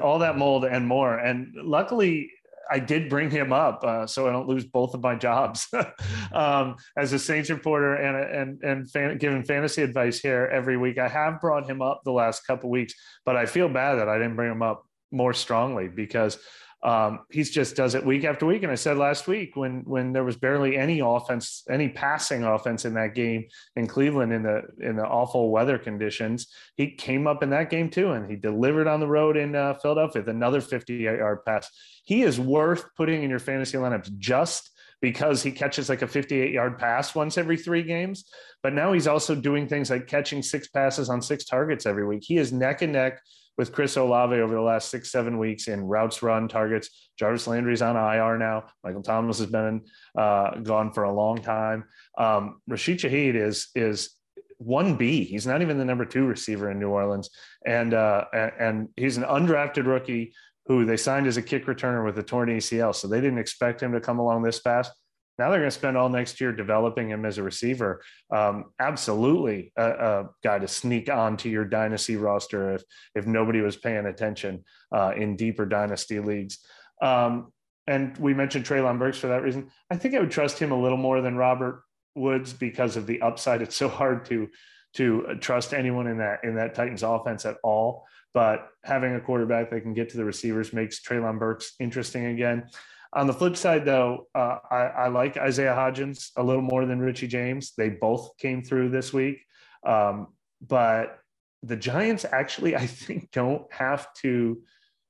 all 0.00 0.20
that 0.20 0.38
mold 0.38 0.64
and 0.64 0.86
more. 0.86 1.18
And 1.18 1.52
luckily, 1.56 2.30
I 2.70 2.78
did 2.78 3.08
bring 3.08 3.30
him 3.30 3.52
up 3.52 3.82
uh, 3.82 4.06
so 4.06 4.28
I 4.28 4.32
don't 4.32 4.46
lose 4.46 4.64
both 4.64 4.94
of 4.94 5.02
my 5.02 5.14
jobs 5.14 5.66
um, 6.32 6.76
as 6.96 7.12
a 7.12 7.18
Saints 7.18 7.50
reporter 7.50 7.94
and 7.94 8.60
and 8.60 8.62
and 8.62 8.90
fan, 8.90 9.18
giving 9.18 9.42
fantasy 9.42 9.82
advice 9.82 10.20
here 10.20 10.48
every 10.52 10.76
week. 10.76 10.98
I 10.98 11.08
have 11.08 11.40
brought 11.40 11.68
him 11.68 11.82
up 11.82 12.02
the 12.04 12.12
last 12.12 12.46
couple 12.46 12.70
weeks, 12.70 12.94
but 13.24 13.36
I 13.36 13.46
feel 13.46 13.68
bad 13.68 13.96
that 13.96 14.08
I 14.08 14.18
didn't 14.18 14.36
bring 14.36 14.52
him 14.52 14.62
up 14.62 14.84
more 15.10 15.32
strongly 15.32 15.88
because 15.88 16.38
um, 16.82 17.20
he's 17.30 17.50
just 17.50 17.74
does 17.74 17.94
it 17.96 18.06
week 18.06 18.24
after 18.24 18.46
week. 18.46 18.62
And 18.62 18.70
I 18.70 18.76
said 18.76 18.96
last 18.98 19.26
week 19.26 19.56
when 19.56 19.82
when 19.84 20.12
there 20.12 20.22
was 20.22 20.36
barely 20.36 20.76
any 20.76 21.00
offense, 21.00 21.64
any 21.68 21.88
passing 21.88 22.44
offense 22.44 22.84
in 22.84 22.94
that 22.94 23.14
game 23.14 23.46
in 23.74 23.88
Cleveland 23.88 24.32
in 24.32 24.44
the 24.44 24.62
in 24.78 24.96
the 24.96 25.04
awful 25.04 25.50
weather 25.50 25.78
conditions, 25.78 26.46
he 26.76 26.92
came 26.92 27.26
up 27.26 27.42
in 27.42 27.50
that 27.50 27.70
game 27.70 27.90
too, 27.90 28.12
and 28.12 28.30
he 28.30 28.36
delivered 28.36 28.86
on 28.86 29.00
the 29.00 29.08
road 29.08 29.36
in 29.36 29.56
uh, 29.56 29.74
Philadelphia 29.74 30.22
with 30.22 30.28
another 30.28 30.60
58 30.60 31.02
yard 31.02 31.44
pass. 31.44 31.68
He 32.04 32.22
is 32.22 32.38
worth 32.38 32.84
putting 32.96 33.24
in 33.24 33.30
your 33.30 33.40
fantasy 33.40 33.76
lineups 33.76 34.16
just 34.18 34.70
because 35.00 35.42
he 35.42 35.50
catches 35.50 35.88
like 35.88 36.02
a 36.02 36.08
58 36.08 36.52
yard 36.52 36.78
pass 36.78 37.14
once 37.14 37.38
every 37.38 37.56
three 37.56 37.82
games. 37.82 38.24
But 38.62 38.72
now 38.72 38.92
he's 38.92 39.06
also 39.06 39.34
doing 39.34 39.66
things 39.68 39.90
like 39.90 40.06
catching 40.06 40.42
six 40.42 40.68
passes 40.68 41.08
on 41.08 41.22
six 41.22 41.44
targets 41.44 41.86
every 41.86 42.06
week. 42.06 42.22
He 42.24 42.36
is 42.36 42.52
neck 42.52 42.82
and 42.82 42.92
neck 42.92 43.20
with 43.58 43.72
Chris 43.72 43.96
Olave 43.96 44.36
over 44.36 44.54
the 44.54 44.60
last 44.60 44.88
six, 44.88 45.10
seven 45.10 45.36
weeks 45.36 45.66
in 45.66 45.82
routes 45.82 46.22
run 46.22 46.48
targets. 46.48 47.10
Jarvis 47.18 47.48
Landry's 47.48 47.82
on 47.82 47.96
IR 47.96 48.38
now. 48.38 48.66
Michael 48.84 49.02
Thomas 49.02 49.38
has 49.40 49.50
been 49.50 49.82
uh, 50.16 50.54
gone 50.60 50.92
for 50.92 51.02
a 51.02 51.12
long 51.12 51.38
time. 51.38 51.84
Um, 52.16 52.62
Rashid 52.68 53.00
Shaheed 53.00 53.34
is 53.34 53.68
is 53.74 54.14
one 54.58 54.96
B. 54.96 55.24
He's 55.24 55.46
not 55.46 55.60
even 55.60 55.76
the 55.76 55.84
number 55.84 56.04
two 56.04 56.24
receiver 56.24 56.70
in 56.70 56.78
New 56.78 56.88
Orleans, 56.88 57.30
and 57.66 57.92
uh, 57.92 58.24
and, 58.32 58.88
he's 58.96 59.16
an 59.16 59.24
undrafted 59.24 59.86
rookie 59.86 60.32
who 60.66 60.84
they 60.84 60.96
signed 60.96 61.26
as 61.26 61.36
a 61.36 61.42
kick 61.42 61.66
returner 61.66 62.04
with 62.04 62.18
a 62.18 62.22
torn 62.22 62.48
ACL. 62.50 62.94
So 62.94 63.08
they 63.08 63.20
didn't 63.20 63.38
expect 63.38 63.82
him 63.82 63.92
to 63.92 64.00
come 64.00 64.18
along 64.18 64.42
this 64.42 64.60
fast. 64.60 64.92
Now 65.38 65.50
they're 65.50 65.60
going 65.60 65.70
to 65.70 65.76
spend 65.76 65.96
all 65.96 66.08
next 66.08 66.40
year 66.40 66.52
developing 66.52 67.10
him 67.10 67.24
as 67.24 67.38
a 67.38 67.42
receiver. 67.42 68.02
Um, 68.34 68.66
absolutely, 68.80 69.72
a, 69.76 69.90
a, 69.90 70.28
guy 70.42 70.58
to 70.58 70.68
sneak 70.68 71.08
onto 71.08 71.48
your 71.48 71.64
dynasty 71.64 72.16
roster 72.16 72.74
if 72.74 72.82
if 73.14 73.26
nobody 73.26 73.60
was 73.60 73.76
paying 73.76 74.06
attention 74.06 74.64
uh, 74.92 75.12
in 75.16 75.36
deeper 75.36 75.66
dynasty 75.66 76.18
leagues. 76.18 76.58
Um, 77.00 77.52
and 77.86 78.16
we 78.18 78.34
mentioned 78.34 78.66
Treylon 78.66 78.98
Burks 78.98 79.18
for 79.18 79.28
that 79.28 79.42
reason. 79.42 79.70
I 79.90 79.96
think 79.96 80.14
I 80.14 80.20
would 80.20 80.30
trust 80.30 80.58
him 80.58 80.72
a 80.72 80.80
little 80.80 80.98
more 80.98 81.22
than 81.22 81.36
Robert 81.36 81.82
Woods 82.14 82.52
because 82.52 82.96
of 82.96 83.06
the 83.06 83.22
upside. 83.22 83.62
It's 83.62 83.76
so 83.76 83.88
hard 83.88 84.24
to 84.26 84.48
to 84.94 85.36
trust 85.40 85.74
anyone 85.74 86.06
in 86.06 86.18
that 86.18 86.40
in 86.44 86.56
that 86.56 86.74
Titans 86.74 87.02
offense 87.02 87.44
at 87.46 87.56
all. 87.62 88.06
But 88.34 88.68
having 88.84 89.14
a 89.14 89.20
quarterback 89.20 89.70
that 89.70 89.82
can 89.82 89.94
get 89.94 90.10
to 90.10 90.16
the 90.16 90.24
receivers 90.24 90.72
makes 90.72 91.00
Treylon 91.00 91.38
Burks 91.38 91.74
interesting 91.80 92.26
again. 92.26 92.68
On 93.12 93.26
the 93.26 93.32
flip 93.32 93.56
side, 93.56 93.84
though, 93.84 94.26
uh, 94.34 94.58
I, 94.70 94.76
I, 94.76 95.08
like 95.08 95.36
Isaiah 95.38 95.74
Hodgins 95.74 96.30
a 96.36 96.42
little 96.42 96.62
more 96.62 96.84
than 96.84 97.00
Richie 97.00 97.26
James. 97.26 97.72
They 97.76 97.88
both 97.88 98.36
came 98.38 98.62
through 98.62 98.90
this 98.90 99.12
week. 99.12 99.44
Um, 99.86 100.28
but 100.60 101.18
the 101.62 101.76
Giants 101.76 102.26
actually, 102.30 102.76
I 102.84 102.86
think, 102.86 103.30
don't 103.32 103.72
have 103.72 104.12
to 104.22 104.60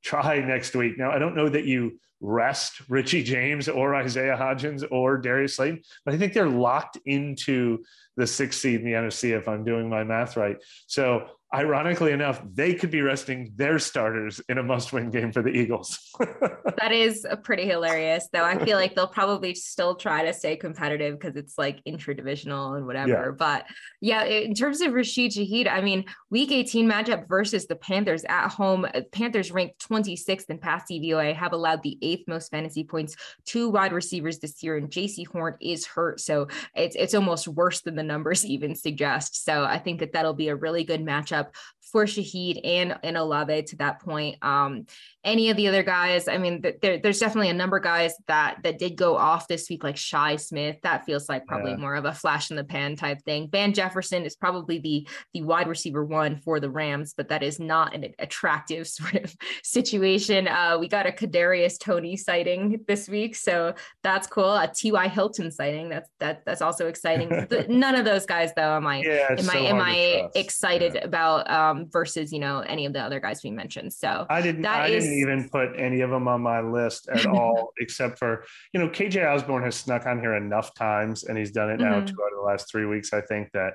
try 0.05 0.39
next 0.39 0.77
week. 0.77 0.97
Now, 0.97 1.11
I 1.11 1.19
don't 1.19 1.35
know 1.35 1.49
that 1.49 1.65
you 1.65 1.99
rest 2.21 2.83
Richie 2.89 3.23
James 3.23 3.69
or 3.69 3.95
Isaiah 3.95 4.37
Hodgins 4.37 4.85
or 4.91 5.19
Darius 5.19 5.57
Slayton, 5.57 5.83
but 6.05 6.15
I 6.15 6.19
think 6.19 6.33
they're 6.33 6.49
locked 6.49 6.99
into 7.05 7.85
the 8.19 8.27
sixth 8.27 8.61
seed 8.61 8.81
in 8.81 8.85
the 8.85 8.93
NFC 8.93 9.37
if 9.37 9.49
I'm 9.49 9.65
doing 9.65 9.89
my 9.89 10.03
math 10.03 10.37
right. 10.37 10.57
So 10.89 11.29
ironically 11.55 12.13
enough, 12.13 12.43
they 12.53 12.75
could 12.75 12.91
be 12.91 13.01
resting 13.01 13.53
their 13.57 13.79
starters 13.79 14.41
in 14.51 14.59
a 14.59 14.63
must-win 14.63 15.11
game 15.11 15.33
for 15.33 15.41
the 15.41 15.49
Eagles. 15.49 15.99
that 16.21 16.93
is 16.93 17.27
pretty 17.43 17.65
hilarious, 17.65 18.29
though. 18.33 18.45
I 18.45 18.63
feel 18.63 18.77
like 18.77 18.95
they'll 18.95 19.07
probably 19.07 19.55
still 19.55 19.95
try 19.95 20.25
to 20.27 20.35
stay 20.35 20.57
competitive 20.57 21.19
because 21.19 21.37
it's 21.37 21.57
like 21.57 21.81
intra-divisional 21.87 22.75
and 22.75 22.87
whatever. 22.87 23.09
Yeah. 23.09 23.31
But 23.37 23.67
yeah, 24.01 24.25
in 24.25 24.55
terms 24.55 24.83
of 24.83 24.93
Rashid 24.93 25.33
Shaheed, 25.33 25.71
I 25.71 25.81
mean, 25.81 26.05
Week 26.31 26.53
18 26.53 26.89
matchup 26.89 27.29
versus 27.29 27.67
the 27.67 27.77
Panthers 27.77 28.25
at 28.29 28.49
home. 28.49 28.85
Uh, 28.85 29.01
Panthers 29.11 29.51
ranked 29.51 29.79
26th 29.89 30.51
in 30.51 30.59
pass 30.59 30.85
DVOA, 30.91 31.35
have 31.35 31.55
allowed 31.55 31.83
the 31.83 31.99
eighth 32.03 32.29
most 32.29 32.51
fantasy 32.51 32.85
points 32.85 33.17
to 33.47 33.71
wide 33.71 33.93
receivers 33.93 34.39
this 34.39 34.63
year, 34.63 34.77
and 34.77 34.91
Jaycee 34.91 35.27
Horn 35.27 35.57
is 35.63 35.87
hurt, 35.87 36.21
so 36.21 36.49
it's 36.75 36.97
it's 36.97 37.15
almost 37.15 37.49
worse 37.49 37.81
than 37.81 37.95
the 37.95 38.03
numbers 38.09 38.45
even 38.45 38.75
suggest. 38.75 39.45
So 39.45 39.63
I 39.63 39.79
think 39.79 40.01
that 40.01 40.13
that'll 40.13 40.35
be 40.35 40.49
a 40.49 40.57
really 40.57 40.83
good 40.83 41.05
matchup 41.05 41.55
for 41.93 42.05
Shaheed 42.05 42.61
and, 42.65 42.99
and 43.03 43.17
Olave 43.17 43.63
to 43.63 43.77
that 43.77 44.01
point. 44.01 44.37
Um, 44.43 44.87
any 45.25 45.51
of 45.51 45.57
the 45.57 45.67
other 45.67 45.83
guys, 45.83 46.29
I 46.29 46.39
mean, 46.39 46.63
there, 46.81 46.99
there's 46.99 47.19
definitely 47.19 47.51
a 47.51 47.55
number 47.55 47.77
of 47.77 47.83
guys 47.83 48.15
that 48.29 48.59
that 48.63 48.79
did 48.79 48.97
go 48.97 49.17
off 49.17 49.49
this 49.49 49.69
week, 49.69 49.83
like 49.83 49.97
Shi 49.97 50.39
Smith. 50.39 50.77
That 50.83 51.05
feels 51.05 51.29
like 51.29 51.47
probably 51.47 51.73
yeah. 51.73 51.79
more 51.79 51.97
of 51.97 52.05
a 52.05 52.13
flash 52.13 52.51
in 52.51 52.57
the 52.57 52.65
pan 52.65 52.95
type 52.95 53.23
thing. 53.25 53.49
Van 53.51 53.73
Jefferson 53.75 54.25
is 54.25 54.37
probably 54.37 54.79
the 54.79 55.09
the 55.35 55.43
wide 55.43 55.67
receiver 55.67 56.05
one 56.05 56.37
for 56.37 56.61
the 56.61 56.71
Rams, 56.71 57.15
but 57.17 57.29
that 57.29 57.43
is 57.43 57.59
not 57.59 57.95
an 57.95 58.15
attractive 58.19 58.87
sort 58.89 59.17
of 59.17 59.35
situation. 59.65 60.47
Uh, 60.47 60.77
we 60.79 60.89
got 60.89 61.07
a 61.07 61.11
Kadarius 61.11 61.79
Toney 61.79 62.17
sighting 62.17 62.85
this 62.87 63.09
week, 63.09 63.35
so 63.35 63.75
that's 64.03 64.27
cool. 64.29 64.55
A 64.55 64.71
T.Y. 64.73 65.09
Hilton 65.09 65.51
sighting. 65.51 65.89
That's 65.89 66.09
that 66.21 66.45
that's 66.47 66.63
also 66.63 66.87
exciting. 66.87 67.47
None 67.69 67.97
of 67.97 68.05
those 68.05 68.25
guys, 68.25 68.53
though, 68.55 68.77
am 68.77 68.87
I 68.87 69.01
yeah, 69.01 69.27
am 69.31 69.39
so 69.39 69.59
I 69.59 69.63
am 69.63 69.81
I 69.81 70.29
excited 70.37 70.95
yeah. 70.95 71.05
about 71.05 71.51
um, 71.51 71.89
versus 71.91 72.33
you 72.33 72.39
know 72.39 72.61
any 72.61 72.87
of 72.87 72.93
the 72.93 73.01
other 73.01 73.19
guys 73.19 73.43
we 73.43 73.51
mentioned. 73.51 73.93
So 73.93 74.27
I 74.31 74.41
didn't. 74.41 74.63
That 74.63 74.83
I 74.83 74.89
is, 74.89 75.08
didn't 75.09 75.21
even 75.21 75.49
put 75.49 75.71
any 75.77 76.01
of 76.01 76.11
them 76.11 76.29
on 76.29 76.41
my 76.43 76.61
list 76.61 77.09
at 77.09 77.27
all, 77.35 77.73
except 77.79 78.19
for 78.19 78.45
you 78.73 78.81
know 78.81 78.89
KJ 78.89 79.27
Osborn 79.27 79.63
has 79.65 79.77
snuck 79.77 80.07
on 80.07 80.21
here 80.21 80.35
enough 80.35 80.75
times, 80.75 81.25
and 81.25 81.37
he's 81.39 81.53
done 81.53 81.71
it 81.71 81.81
now 81.81 81.95
mm-hmm. 81.95 82.07
two 82.07 82.23
out 82.23 82.33
of 82.33 82.39
the 82.39 82.47
last 82.47 82.71
three 82.71 82.87
weeks. 82.87 83.13
I 83.13 83.21
think 83.21 83.51
that 83.53 83.75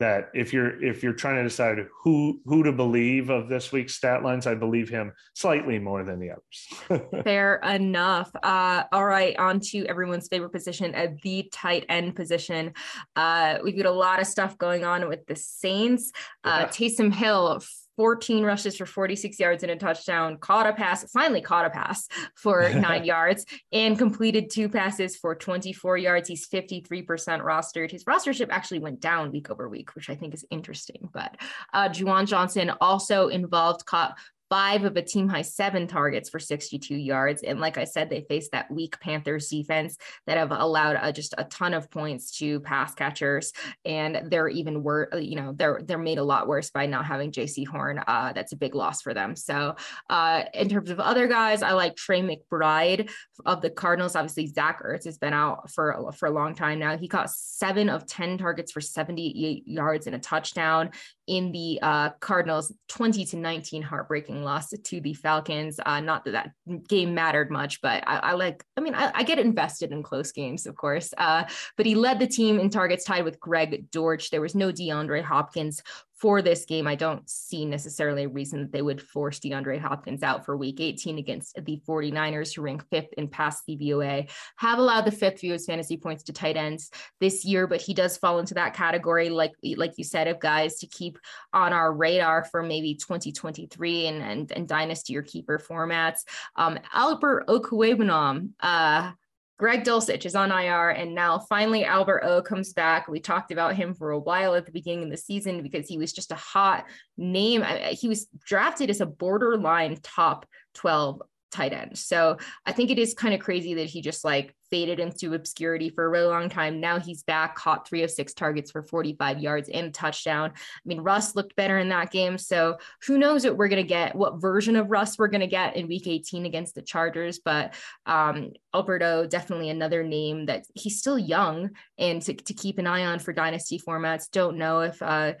that 0.00 0.28
if 0.34 0.52
you're 0.52 0.82
if 0.82 1.02
you're 1.02 1.12
trying 1.12 1.36
to 1.36 1.42
decide 1.44 1.78
who 2.02 2.40
who 2.46 2.64
to 2.64 2.72
believe 2.72 3.30
of 3.30 3.48
this 3.48 3.70
week's 3.70 3.94
stat 3.94 4.24
lines, 4.24 4.46
I 4.46 4.54
believe 4.54 4.88
him 4.88 5.12
slightly 5.34 5.78
more 5.78 6.02
than 6.02 6.18
the 6.18 6.30
others. 6.32 7.04
Fair 7.24 7.56
enough. 7.56 8.30
Uh, 8.42 8.84
all 8.90 9.06
right, 9.06 9.36
on 9.38 9.60
to 9.70 9.86
everyone's 9.86 10.28
favorite 10.28 10.50
position 10.50 10.94
at 10.94 11.20
the 11.22 11.48
tight 11.52 11.86
end 11.88 12.16
position. 12.16 12.72
Uh, 13.14 13.58
we've 13.62 13.76
got 13.76 13.86
a 13.86 13.90
lot 13.92 14.20
of 14.20 14.26
stuff 14.26 14.58
going 14.58 14.84
on 14.84 15.08
with 15.08 15.24
the 15.26 15.36
Saints. 15.36 16.10
Uh, 16.42 16.62
yeah. 16.62 16.68
Taysom 16.68 17.14
Hill 17.14 17.60
14 17.96 18.44
rushes 18.44 18.76
for 18.76 18.86
46 18.86 19.38
yards 19.38 19.62
and 19.62 19.72
a 19.72 19.76
touchdown, 19.76 20.38
caught 20.38 20.66
a 20.66 20.72
pass, 20.72 21.10
finally 21.10 21.40
caught 21.40 21.66
a 21.66 21.70
pass 21.70 22.08
for 22.34 22.68
nine 22.74 23.04
yards, 23.04 23.44
and 23.72 23.98
completed 23.98 24.50
two 24.50 24.68
passes 24.68 25.16
for 25.16 25.34
24 25.34 25.98
yards. 25.98 26.28
He's 26.28 26.48
53% 26.48 27.06
rostered. 27.42 27.90
His 27.90 28.04
rostership 28.04 28.48
actually 28.50 28.80
went 28.80 29.00
down 29.00 29.30
week 29.30 29.50
over 29.50 29.68
week, 29.68 29.94
which 29.94 30.10
I 30.10 30.14
think 30.14 30.34
is 30.34 30.44
interesting. 30.50 31.08
But 31.12 31.36
uh, 31.72 31.88
Juwan 31.88 32.26
Johnson 32.26 32.72
also 32.80 33.28
involved, 33.28 33.86
caught 33.86 34.16
five 34.50 34.84
of 34.84 34.96
a 34.96 35.02
team 35.02 35.28
high 35.28 35.42
seven 35.42 35.86
targets 35.86 36.28
for 36.28 36.38
62 36.38 36.94
yards. 36.94 37.42
And 37.42 37.60
like 37.60 37.78
I 37.78 37.84
said, 37.84 38.10
they 38.10 38.24
faced 38.28 38.52
that 38.52 38.70
weak 38.70 38.98
Panthers 39.00 39.48
defense 39.48 39.96
that 40.26 40.38
have 40.38 40.52
allowed 40.52 40.96
uh, 40.96 41.12
just 41.12 41.34
a 41.38 41.44
ton 41.44 41.74
of 41.74 41.90
points 41.90 42.38
to 42.38 42.60
pass 42.60 42.94
catchers. 42.94 43.52
And 43.84 44.30
they're 44.30 44.48
even 44.48 44.82
worse, 44.82 45.08
uh, 45.12 45.18
you 45.18 45.36
know, 45.36 45.52
they're, 45.56 45.80
they're 45.84 45.98
made 45.98 46.18
a 46.18 46.24
lot 46.24 46.46
worse 46.46 46.70
by 46.70 46.86
not 46.86 47.06
having 47.06 47.32
Jaycee 47.32 47.66
Horn. 47.66 48.02
Uh, 48.06 48.32
that's 48.32 48.52
a 48.52 48.56
big 48.56 48.74
loss 48.74 49.02
for 49.02 49.14
them. 49.14 49.36
So 49.36 49.76
uh, 50.10 50.44
in 50.52 50.68
terms 50.68 50.90
of 50.90 51.00
other 51.00 51.26
guys, 51.26 51.62
I 51.62 51.72
like 51.72 51.96
Trey 51.96 52.22
McBride 52.22 53.10
of 53.46 53.60
the 53.60 53.70
Cardinals. 53.70 54.16
Obviously, 54.16 54.46
Zach 54.46 54.82
Ertz 54.82 55.04
has 55.04 55.18
been 55.18 55.32
out 55.32 55.70
for, 55.70 56.12
for 56.16 56.26
a 56.26 56.30
long 56.30 56.54
time 56.54 56.78
now. 56.78 56.96
He 56.96 57.08
caught 57.08 57.30
seven 57.30 57.88
of 57.88 58.06
10 58.06 58.38
targets 58.38 58.72
for 58.72 58.80
78 58.80 59.66
yards 59.66 60.06
and 60.06 60.16
a 60.16 60.18
touchdown 60.18 60.90
in 61.26 61.52
the 61.52 61.78
uh, 61.82 62.10
Cardinals 62.20 62.72
20 62.88 63.24
to 63.26 63.36
19 63.36 63.82
heartbreaking 63.82 64.44
loss 64.44 64.70
to 64.70 65.00
the 65.00 65.14
Falcons. 65.14 65.80
Uh, 65.84 66.00
not 66.00 66.24
that 66.24 66.32
that 66.32 66.88
game 66.88 67.14
mattered 67.14 67.50
much, 67.50 67.80
but 67.80 68.04
I, 68.06 68.16
I 68.16 68.32
like, 68.32 68.64
I 68.76 68.80
mean, 68.80 68.94
I, 68.94 69.10
I, 69.14 69.22
get 69.22 69.38
invested 69.38 69.90
in 69.92 70.02
close 70.02 70.32
games, 70.32 70.66
of 70.66 70.76
course. 70.76 71.14
Uh, 71.16 71.44
but 71.76 71.86
he 71.86 71.94
led 71.94 72.18
the 72.18 72.26
team 72.26 72.58
in 72.60 72.68
targets 72.68 73.04
tied 73.04 73.24
with 73.24 73.40
Greg 73.40 73.90
Dortch. 73.90 74.30
There 74.30 74.40
was 74.40 74.54
no 74.54 74.70
DeAndre 74.70 75.22
Hopkins 75.22 75.82
for 76.16 76.42
this 76.42 76.64
game, 76.64 76.86
I 76.86 76.94
don't 76.94 77.28
see 77.28 77.64
necessarily 77.64 78.24
a 78.24 78.28
reason 78.28 78.60
that 78.60 78.72
they 78.72 78.82
would 78.82 79.02
force 79.02 79.40
DeAndre 79.40 79.80
Hopkins 79.80 80.22
out 80.22 80.44
for 80.44 80.56
week 80.56 80.80
18 80.80 81.18
against 81.18 81.56
the 81.64 81.80
49ers, 81.86 82.54
who 82.54 82.62
rank 82.62 82.84
fifth 82.88 83.12
in 83.18 83.28
pass 83.28 83.62
DVOA, 83.68 84.30
have 84.56 84.78
allowed 84.78 85.04
the 85.04 85.10
fifth 85.10 85.40
fewest 85.40 85.66
fantasy 85.66 85.96
points 85.96 86.22
to 86.24 86.32
tight 86.32 86.56
ends 86.56 86.90
this 87.20 87.44
year, 87.44 87.66
but 87.66 87.80
he 87.80 87.94
does 87.94 88.16
fall 88.16 88.38
into 88.38 88.54
that 88.54 88.74
category, 88.74 89.28
like, 89.28 89.52
like 89.76 89.92
you 89.96 90.04
said, 90.04 90.28
of 90.28 90.38
guys 90.38 90.78
to 90.78 90.86
keep 90.86 91.18
on 91.52 91.72
our 91.72 91.92
radar 91.92 92.44
for 92.44 92.62
maybe 92.62 92.94
2023 92.94 94.06
and, 94.06 94.22
and, 94.22 94.52
and 94.52 94.68
dynasty 94.68 95.16
or 95.16 95.22
keeper 95.22 95.58
formats. 95.58 96.20
Um, 96.56 96.78
Albert 96.92 97.46
Okwuegbunam, 97.48 98.50
uh, 98.60 99.12
Greg 99.56 99.84
Dulcich 99.84 100.26
is 100.26 100.34
on 100.34 100.50
IR, 100.50 100.90
and 100.90 101.14
now 101.14 101.38
finally 101.38 101.84
Albert 101.84 102.22
O 102.24 102.42
comes 102.42 102.72
back. 102.72 103.08
We 103.08 103.20
talked 103.20 103.52
about 103.52 103.76
him 103.76 103.94
for 103.94 104.10
a 104.10 104.18
while 104.18 104.54
at 104.54 104.66
the 104.66 104.72
beginning 104.72 105.04
of 105.04 105.10
the 105.10 105.16
season 105.16 105.62
because 105.62 105.88
he 105.88 105.98
was 105.98 106.12
just 106.12 106.32
a 106.32 106.36
hot 106.36 106.86
name. 107.16 107.64
He 107.92 108.08
was 108.08 108.26
drafted 108.44 108.90
as 108.90 109.00
a 109.00 109.06
borderline 109.06 109.98
top 110.02 110.46
12 110.74 111.22
tight 111.54 111.72
end. 111.72 111.96
So 111.96 112.36
I 112.66 112.72
think 112.72 112.90
it 112.90 112.98
is 112.98 113.14
kind 113.14 113.32
of 113.32 113.40
crazy 113.40 113.74
that 113.74 113.86
he 113.86 114.02
just 114.02 114.24
like 114.24 114.54
faded 114.70 114.98
into 114.98 115.34
obscurity 115.34 115.88
for 115.88 116.04
a 116.04 116.08
really 116.08 116.26
long 116.26 116.48
time. 116.48 116.80
Now 116.80 116.98
he's 116.98 117.22
back, 117.22 117.54
caught 117.54 117.86
three 117.86 118.02
of 118.02 118.10
six 118.10 118.34
targets 118.34 118.72
for 118.72 118.82
45 118.82 119.38
yards 119.38 119.68
and 119.68 119.86
a 119.86 119.90
touchdown. 119.90 120.50
I 120.50 120.80
mean, 120.84 121.00
Russ 121.00 121.36
looked 121.36 121.54
better 121.54 121.78
in 121.78 121.90
that 121.90 122.10
game. 122.10 122.38
So 122.38 122.78
who 123.06 123.18
knows 123.18 123.44
what 123.44 123.56
we're 123.56 123.68
going 123.68 123.82
to 123.82 123.88
get, 123.88 124.16
what 124.16 124.40
version 124.40 124.74
of 124.74 124.90
Russ 124.90 125.16
we're 125.16 125.28
going 125.28 125.42
to 125.42 125.46
get 125.46 125.76
in 125.76 125.86
week 125.86 126.08
18 126.08 126.44
against 126.44 126.74
the 126.74 126.82
Chargers. 126.82 127.38
But 127.38 127.74
um, 128.04 128.50
Alberto, 128.74 129.26
definitely 129.26 129.70
another 129.70 130.02
name 130.02 130.46
that 130.46 130.66
he's 130.74 130.98
still 130.98 131.18
young 131.18 131.70
and 131.96 132.20
to, 132.22 132.34
to 132.34 132.54
keep 132.54 132.78
an 132.78 132.86
eye 132.86 133.06
on 133.06 133.18
for 133.18 133.32
dynasty 133.32 133.78
formats. 133.78 134.30
Don't 134.30 134.58
know 134.58 134.80
if, 134.80 135.00
uh, 135.00 135.34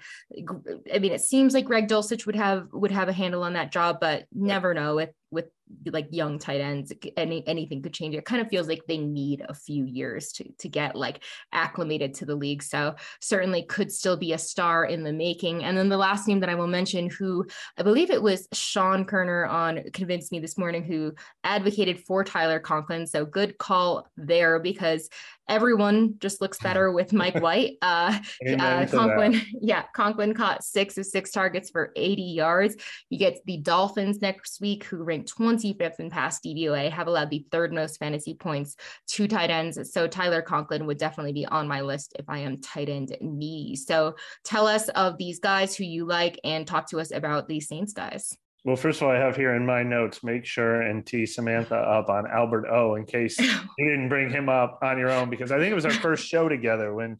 I 0.92 0.98
mean, 0.98 1.12
it 1.12 1.20
seems 1.20 1.52
like 1.52 1.64
Greg 1.64 1.88
Dulcich 1.88 2.26
would 2.26 2.36
have, 2.36 2.68
would 2.72 2.92
have 2.92 3.08
a 3.08 3.12
handle 3.12 3.42
on 3.42 3.54
that 3.54 3.72
job, 3.72 3.98
but 4.00 4.26
never 4.32 4.72
know 4.72 4.94
with, 4.94 5.10
with 5.30 5.46
like 5.86 6.06
young 6.10 6.38
tight 6.38 6.60
ends, 6.60 6.92
any, 7.16 7.44
anything 7.48 7.82
could 7.82 7.94
change. 7.94 8.14
It 8.14 8.24
kind 8.24 8.40
of 8.40 8.48
feels 8.48 8.68
like 8.68 8.82
they 8.86 8.98
need 8.98 9.44
a 9.48 9.54
few 9.54 9.84
years 9.84 10.30
to, 10.32 10.44
to 10.58 10.68
get 10.68 10.94
like 10.94 11.24
acclimated 11.52 12.14
to 12.14 12.26
the 12.26 12.36
league. 12.36 12.62
So 12.62 12.94
certainly 13.20 13.64
could 13.64 13.90
still 13.90 14.16
be 14.16 14.34
a 14.34 14.38
star 14.38 14.84
in 14.84 15.02
the 15.02 15.12
making. 15.12 15.64
And 15.64 15.76
then 15.76 15.88
the 15.88 15.96
last 15.96 16.28
name 16.28 16.38
that 16.40 16.50
I 16.50 16.54
will 16.54 16.68
mention, 16.68 17.10
who 17.10 17.46
I 17.76 17.82
believe 17.82 18.10
it 18.10 18.22
was 18.22 18.46
Sean 18.52 19.04
Koerner 19.04 19.48
on 19.48 19.82
Convinced 19.92 20.30
Me 20.30 20.38
this 20.38 20.58
morning, 20.58 20.84
who 20.84 21.14
advocated 21.42 21.98
for 22.04 22.22
Tyler 22.22 22.60
Conklin. 22.60 23.06
So 23.06 23.23
good 23.24 23.58
call 23.58 24.06
there 24.16 24.58
because 24.58 25.08
everyone 25.48 26.14
just 26.18 26.40
looks 26.40 26.58
better 26.62 26.92
with 26.92 27.12
Mike 27.12 27.40
White. 27.40 27.76
Uh, 27.82 28.18
uh, 28.58 28.86
Conklin, 28.86 29.40
yeah, 29.60 29.84
Conklin 29.94 30.34
caught 30.34 30.64
six 30.64 30.96
of 30.98 31.06
six 31.06 31.30
targets 31.30 31.70
for 31.70 31.92
80 31.96 32.22
yards. 32.22 32.76
You 33.10 33.18
get 33.18 33.38
the 33.46 33.58
Dolphins 33.58 34.20
next 34.20 34.60
week, 34.60 34.84
who 34.84 35.02
ranked 35.02 35.36
25th 35.36 36.00
in 36.00 36.10
pass 36.10 36.40
DVOA, 36.40 36.90
have 36.90 37.06
allowed 37.06 37.30
the 37.30 37.46
third 37.50 37.72
most 37.72 37.98
fantasy 37.98 38.34
points 38.34 38.76
to 39.08 39.28
tight 39.28 39.50
ends. 39.50 39.92
So 39.92 40.06
Tyler 40.06 40.42
Conklin 40.42 40.86
would 40.86 40.98
definitely 40.98 41.32
be 41.32 41.46
on 41.46 41.68
my 41.68 41.80
list 41.80 42.14
if 42.18 42.28
I 42.28 42.38
am 42.38 42.60
tight 42.60 42.88
end 42.88 43.16
needy. 43.20 43.76
So 43.76 44.16
tell 44.44 44.66
us 44.66 44.88
of 44.90 45.18
these 45.18 45.38
guys 45.38 45.76
who 45.76 45.84
you 45.84 46.06
like 46.06 46.38
and 46.44 46.66
talk 46.66 46.88
to 46.90 47.00
us 47.00 47.12
about 47.12 47.48
these 47.48 47.68
Saints 47.68 47.92
guys. 47.92 48.36
Well, 48.64 48.76
first 48.76 49.02
of 49.02 49.08
all, 49.08 49.14
I 49.14 49.18
have 49.18 49.36
here 49.36 49.54
in 49.54 49.66
my 49.66 49.82
notes, 49.82 50.24
make 50.24 50.46
sure 50.46 50.80
and 50.80 51.04
tee 51.04 51.26
Samantha 51.26 51.76
up 51.76 52.08
on 52.08 52.26
Albert 52.26 52.66
O 52.70 52.94
in 52.94 53.04
case 53.04 53.38
you 53.78 53.90
didn't 53.90 54.08
bring 54.08 54.30
him 54.30 54.48
up 54.48 54.78
on 54.82 54.98
your 54.98 55.10
own, 55.10 55.28
because 55.28 55.52
I 55.52 55.58
think 55.58 55.70
it 55.70 55.74
was 55.74 55.84
our 55.84 55.92
first 55.92 56.26
show 56.26 56.48
together 56.48 56.94
when 56.94 57.18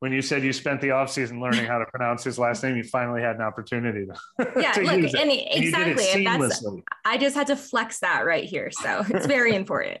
when 0.00 0.12
you 0.12 0.20
said 0.20 0.42
you 0.42 0.52
spent 0.52 0.80
the 0.80 0.90
off 0.90 1.10
season 1.10 1.40
learning 1.40 1.64
how 1.64 1.78
to 1.78 1.86
pronounce 1.86 2.22
his 2.22 2.38
last 2.38 2.62
name, 2.62 2.76
you 2.76 2.84
finally 2.84 3.22
had 3.22 3.36
an 3.36 3.42
opportunity 3.42 4.06
to, 4.06 4.52
yeah, 4.60 4.72
to 4.72 4.82
look, 4.82 4.96
use 4.96 5.14
it. 5.14 5.20
and 5.20 5.30
And 5.30 5.64
you 5.64 5.74
did 5.74 5.88
it 5.88 5.92
exactly. 5.92 6.26
And 6.28 6.42
that's. 6.42 6.66
I 7.04 7.16
just 7.16 7.34
had 7.34 7.46
to 7.46 7.56
flex 7.56 8.00
that 8.00 8.26
right 8.26 8.44
here. 8.44 8.70
So 8.70 9.04
it's 9.08 9.26
very 9.26 9.54
important. 9.54 9.98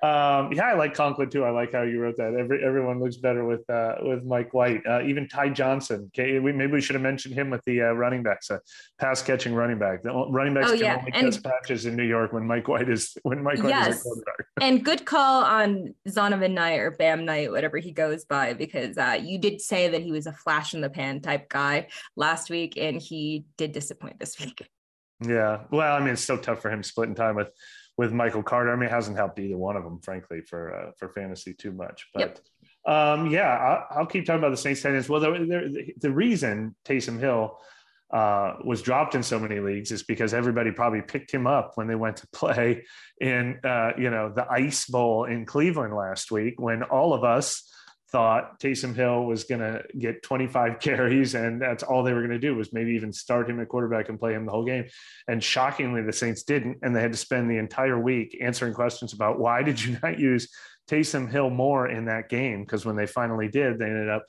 Um, 0.00 0.52
yeah, 0.52 0.66
I 0.66 0.74
like 0.74 0.94
Conklin 0.94 1.28
too. 1.28 1.42
I 1.42 1.50
like 1.50 1.72
how 1.72 1.82
you 1.82 2.00
wrote 2.00 2.16
that. 2.18 2.34
Every 2.34 2.64
everyone 2.64 3.00
looks 3.00 3.16
better 3.16 3.44
with 3.44 3.68
uh, 3.68 3.96
with 4.00 4.24
Mike 4.24 4.54
White. 4.54 4.82
Uh, 4.88 5.02
even 5.02 5.26
Ty 5.26 5.48
Johnson. 5.48 6.10
Okay, 6.16 6.38
we, 6.38 6.52
maybe 6.52 6.72
we 6.72 6.80
should 6.80 6.94
have 6.94 7.02
mentioned 7.02 7.34
him 7.34 7.50
with 7.50 7.64
the 7.64 7.82
uh, 7.82 7.92
running 7.92 8.22
backs, 8.22 8.48
uh, 8.48 8.58
pass 9.00 9.22
catching 9.22 9.54
running 9.54 9.78
back. 9.78 10.04
The 10.04 10.12
running 10.12 10.54
backs 10.54 10.68
Oh, 10.68 10.74
can 10.74 10.80
yeah, 10.84 10.96
only 10.98 11.12
and- 11.14 11.32
catch 11.32 11.42
patches 11.42 11.84
in 11.86 11.96
New 11.96 12.04
York 12.04 12.32
when 12.32 12.46
Mike 12.46 12.68
White 12.68 12.88
is 12.88 13.16
when 13.24 13.42
Mike 13.42 13.58
White 13.58 13.64
is 13.64 13.70
Yes. 13.70 14.00
a 14.00 14.02
quarterback. 14.04 14.46
and 14.60 14.84
good 14.84 15.04
call 15.04 15.42
on 15.42 15.94
Zonovan 16.08 16.52
Knight 16.52 16.78
or 16.78 16.92
Bam 16.92 17.24
Knight, 17.24 17.50
whatever 17.50 17.78
he 17.78 17.90
goes 17.90 18.24
by, 18.24 18.52
because 18.54 18.96
uh, 18.98 19.18
you 19.20 19.36
did 19.38 19.60
say 19.60 19.88
that 19.88 20.02
he 20.02 20.12
was 20.12 20.28
a 20.28 20.32
flash 20.32 20.74
in 20.74 20.80
the 20.80 20.90
pan 20.90 21.20
type 21.20 21.48
guy 21.48 21.88
last 22.14 22.50
week, 22.50 22.74
and 22.76 23.02
he 23.02 23.46
did 23.56 23.72
disappoint 23.72 24.20
this 24.20 24.38
week. 24.38 24.64
Yeah. 25.20 25.62
Well, 25.72 25.92
I 25.92 25.98
mean, 25.98 26.10
it's 26.10 26.22
so 26.24 26.36
tough 26.36 26.62
for 26.62 26.70
him 26.70 26.84
splitting 26.84 27.16
time 27.16 27.34
with 27.34 27.48
with 27.98 28.12
Michael 28.12 28.44
Carter. 28.44 28.72
I 28.72 28.76
mean, 28.76 28.88
it 28.88 28.92
hasn't 28.92 29.16
helped 29.16 29.38
either 29.38 29.58
one 29.58 29.76
of 29.76 29.82
them, 29.82 29.98
frankly, 30.00 30.40
for 30.40 30.74
uh, 30.74 30.92
for 30.96 31.10
fantasy 31.10 31.52
too 31.52 31.72
much. 31.72 32.08
But 32.14 32.40
um, 32.86 33.26
yeah, 33.30 33.50
I'll, 33.90 33.98
I'll 33.98 34.06
keep 34.06 34.24
talking 34.24 34.38
about 34.38 34.52
the 34.52 34.56
Saints 34.56 34.80
tight 34.80 34.94
ends. 34.94 35.08
Well, 35.08 35.20
the, 35.20 35.30
the, 35.32 35.92
the 35.98 36.10
reason 36.10 36.74
Taysom 36.86 37.18
Hill 37.18 37.58
uh, 38.10 38.54
was 38.64 38.80
dropped 38.80 39.14
in 39.14 39.22
so 39.22 39.38
many 39.38 39.60
leagues 39.60 39.90
is 39.90 40.04
because 40.04 40.32
everybody 40.32 40.70
probably 40.70 41.02
picked 41.02 41.30
him 41.30 41.46
up 41.46 41.72
when 41.74 41.88
they 41.88 41.96
went 41.96 42.16
to 42.18 42.28
play 42.28 42.84
in 43.20 43.58
uh, 43.64 43.90
you 43.98 44.10
know 44.10 44.32
the 44.34 44.50
Ice 44.50 44.86
Bowl 44.86 45.24
in 45.24 45.44
Cleveland 45.44 45.92
last 45.92 46.30
week, 46.30 46.54
when 46.58 46.84
all 46.84 47.12
of 47.12 47.24
us 47.24 47.70
thought 48.10 48.58
Taysom 48.58 48.94
Hill 48.94 49.24
was 49.24 49.44
going 49.44 49.60
to 49.60 49.82
get 49.98 50.22
25 50.22 50.80
carries 50.80 51.34
and 51.34 51.60
that's 51.60 51.82
all 51.82 52.02
they 52.02 52.12
were 52.12 52.20
going 52.20 52.30
to 52.30 52.38
do 52.38 52.54
was 52.54 52.72
maybe 52.72 52.92
even 52.92 53.12
start 53.12 53.48
him 53.48 53.60
at 53.60 53.68
quarterback 53.68 54.08
and 54.08 54.18
play 54.18 54.34
him 54.34 54.46
the 54.46 54.52
whole 54.52 54.64
game. 54.64 54.86
And 55.26 55.42
shockingly, 55.42 56.02
the 56.02 56.12
Saints 56.12 56.42
didn't. 56.42 56.78
And 56.82 56.94
they 56.94 57.02
had 57.02 57.12
to 57.12 57.18
spend 57.18 57.50
the 57.50 57.58
entire 57.58 57.98
week 57.98 58.38
answering 58.40 58.74
questions 58.74 59.12
about 59.12 59.38
why 59.38 59.62
did 59.68 59.82
you 59.82 59.98
not 60.02 60.18
use 60.18 60.48
Taysom 60.88 61.30
Hill 61.30 61.50
more 61.50 61.88
in 61.88 62.06
that 62.06 62.28
game? 62.28 62.62
Because 62.62 62.86
when 62.86 62.96
they 62.96 63.06
finally 63.06 63.48
did, 63.48 63.78
they 63.78 63.86
ended 63.86 64.08
up 64.08 64.26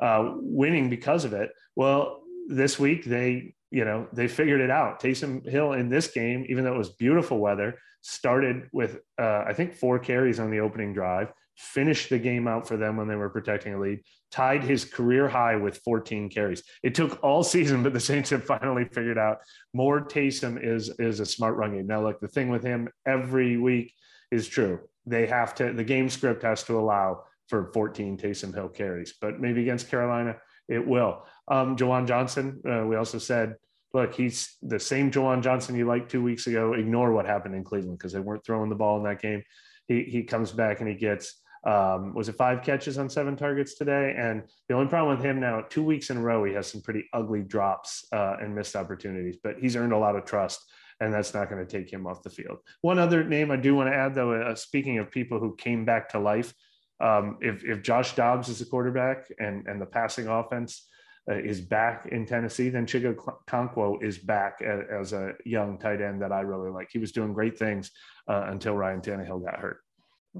uh, 0.00 0.32
winning 0.36 0.90
because 0.90 1.24
of 1.24 1.32
it. 1.32 1.50
Well, 1.74 2.22
this 2.48 2.78
week 2.78 3.04
they, 3.04 3.54
you 3.70 3.84
know, 3.84 4.06
they 4.12 4.28
figured 4.28 4.60
it 4.60 4.70
out. 4.70 5.00
Taysom 5.00 5.48
Hill 5.48 5.72
in 5.72 5.88
this 5.88 6.08
game, 6.08 6.46
even 6.48 6.64
though 6.64 6.74
it 6.74 6.78
was 6.78 6.90
beautiful 6.90 7.38
weather, 7.38 7.78
started 8.02 8.68
with 8.72 8.98
uh, 9.20 9.42
I 9.46 9.52
think 9.52 9.74
four 9.74 9.98
carries 9.98 10.38
on 10.38 10.50
the 10.50 10.60
opening 10.60 10.94
drive, 10.94 11.32
finished 11.56 12.10
the 12.10 12.18
game 12.18 12.46
out 12.46 12.68
for 12.68 12.76
them 12.76 12.96
when 12.96 13.08
they 13.08 13.16
were 13.16 13.30
protecting 13.30 13.74
a 13.74 13.80
lead, 13.80 14.00
tied 14.30 14.62
his 14.62 14.84
career 14.84 15.28
high 15.28 15.56
with 15.56 15.78
14 15.78 16.28
carries. 16.28 16.62
It 16.82 16.94
took 16.94 17.22
all 17.22 17.42
season, 17.42 17.82
but 17.82 17.92
the 17.92 18.00
Saints 18.00 18.30
have 18.30 18.44
finally 18.44 18.84
figured 18.84 19.18
out 19.18 19.38
more 19.72 20.00
Taysom 20.00 20.62
is 20.62 20.90
is 20.98 21.20
a 21.20 21.26
smart 21.26 21.56
run 21.56 21.74
game. 21.74 21.86
Now, 21.86 22.02
look, 22.02 22.20
the 22.20 22.28
thing 22.28 22.50
with 22.50 22.62
him 22.62 22.88
every 23.06 23.56
week 23.56 23.92
is 24.30 24.46
true. 24.48 24.80
They 25.06 25.26
have 25.26 25.54
to 25.56 25.72
the 25.72 25.84
game 25.84 26.08
script 26.08 26.42
has 26.42 26.62
to 26.64 26.78
allow 26.78 27.24
for 27.48 27.70
14 27.72 28.18
Taysom 28.18 28.54
Hill 28.54 28.68
carries, 28.68 29.14
but 29.20 29.40
maybe 29.40 29.62
against 29.62 29.88
Carolina 29.88 30.36
it 30.68 30.86
will. 30.86 31.24
Um, 31.48 31.76
Juwan 31.76 32.06
Johnson, 32.06 32.60
uh, 32.68 32.84
we 32.86 32.96
also 32.96 33.18
said, 33.18 33.54
look, 33.94 34.14
he's 34.14 34.56
the 34.62 34.80
same 34.80 35.10
Juwan 35.10 35.42
Johnson 35.42 35.76
you 35.76 35.86
liked 35.86 36.10
two 36.10 36.22
weeks 36.22 36.48
ago. 36.48 36.72
Ignore 36.72 37.12
what 37.12 37.24
happened 37.24 37.54
in 37.54 37.62
Cleveland 37.62 37.98
because 37.98 38.12
they 38.12 38.20
weren't 38.20 38.44
throwing 38.44 38.68
the 38.68 38.74
ball 38.74 38.98
in 38.98 39.04
that 39.04 39.22
game. 39.22 39.42
He 39.86 40.02
he 40.02 40.24
comes 40.24 40.50
back 40.50 40.80
and 40.80 40.88
he 40.88 40.96
gets 40.96 41.40
um, 41.64 42.14
was 42.14 42.28
it 42.28 42.36
five 42.36 42.62
catches 42.62 42.98
on 42.98 43.08
seven 43.08 43.36
targets 43.36 43.74
today? 43.74 44.14
And 44.16 44.44
the 44.68 44.74
only 44.74 44.88
problem 44.88 45.16
with 45.16 45.24
him 45.24 45.40
now, 45.40 45.62
two 45.68 45.82
weeks 45.82 46.10
in 46.10 46.16
a 46.16 46.20
row, 46.20 46.44
he 46.44 46.52
has 46.54 46.66
some 46.66 46.80
pretty 46.80 47.08
ugly 47.12 47.42
drops 47.42 48.04
uh, 48.12 48.36
and 48.40 48.54
missed 48.54 48.76
opportunities. 48.76 49.36
But 49.42 49.56
he's 49.60 49.76
earned 49.76 49.92
a 49.92 49.98
lot 49.98 50.16
of 50.16 50.24
trust, 50.24 50.64
and 51.00 51.12
that's 51.12 51.34
not 51.34 51.50
going 51.50 51.64
to 51.64 51.70
take 51.70 51.92
him 51.92 52.06
off 52.06 52.22
the 52.22 52.30
field. 52.30 52.58
One 52.82 52.98
other 52.98 53.24
name 53.24 53.50
I 53.50 53.56
do 53.56 53.74
want 53.74 53.90
to 53.90 53.96
add, 53.96 54.14
though, 54.14 54.32
uh, 54.32 54.54
speaking 54.54 54.98
of 54.98 55.10
people 55.10 55.38
who 55.40 55.56
came 55.56 55.84
back 55.84 56.08
to 56.10 56.18
life, 56.18 56.54
um, 57.00 57.38
if 57.40 57.64
if 57.64 57.82
Josh 57.82 58.14
Dobbs 58.14 58.48
is 58.48 58.60
a 58.60 58.66
quarterback 58.66 59.26
and 59.38 59.66
and 59.66 59.80
the 59.80 59.86
passing 59.86 60.28
offense 60.28 60.86
uh, 61.30 61.34
is 61.34 61.60
back 61.60 62.06
in 62.10 62.24
Tennessee, 62.24 62.68
then 62.68 62.86
Chig 62.86 63.14
Okonkwo 63.14 64.02
is 64.02 64.18
back 64.18 64.62
as, 64.62 64.84
as 64.90 65.12
a 65.12 65.34
young 65.44 65.78
tight 65.78 66.00
end 66.00 66.22
that 66.22 66.32
I 66.32 66.40
really 66.40 66.70
like. 66.70 66.88
He 66.90 66.98
was 66.98 67.12
doing 67.12 67.32
great 67.32 67.58
things 67.58 67.90
uh, 68.28 68.46
until 68.46 68.76
Ryan 68.76 69.00
Tannehill 69.00 69.44
got 69.44 69.58
hurt. 69.58 69.80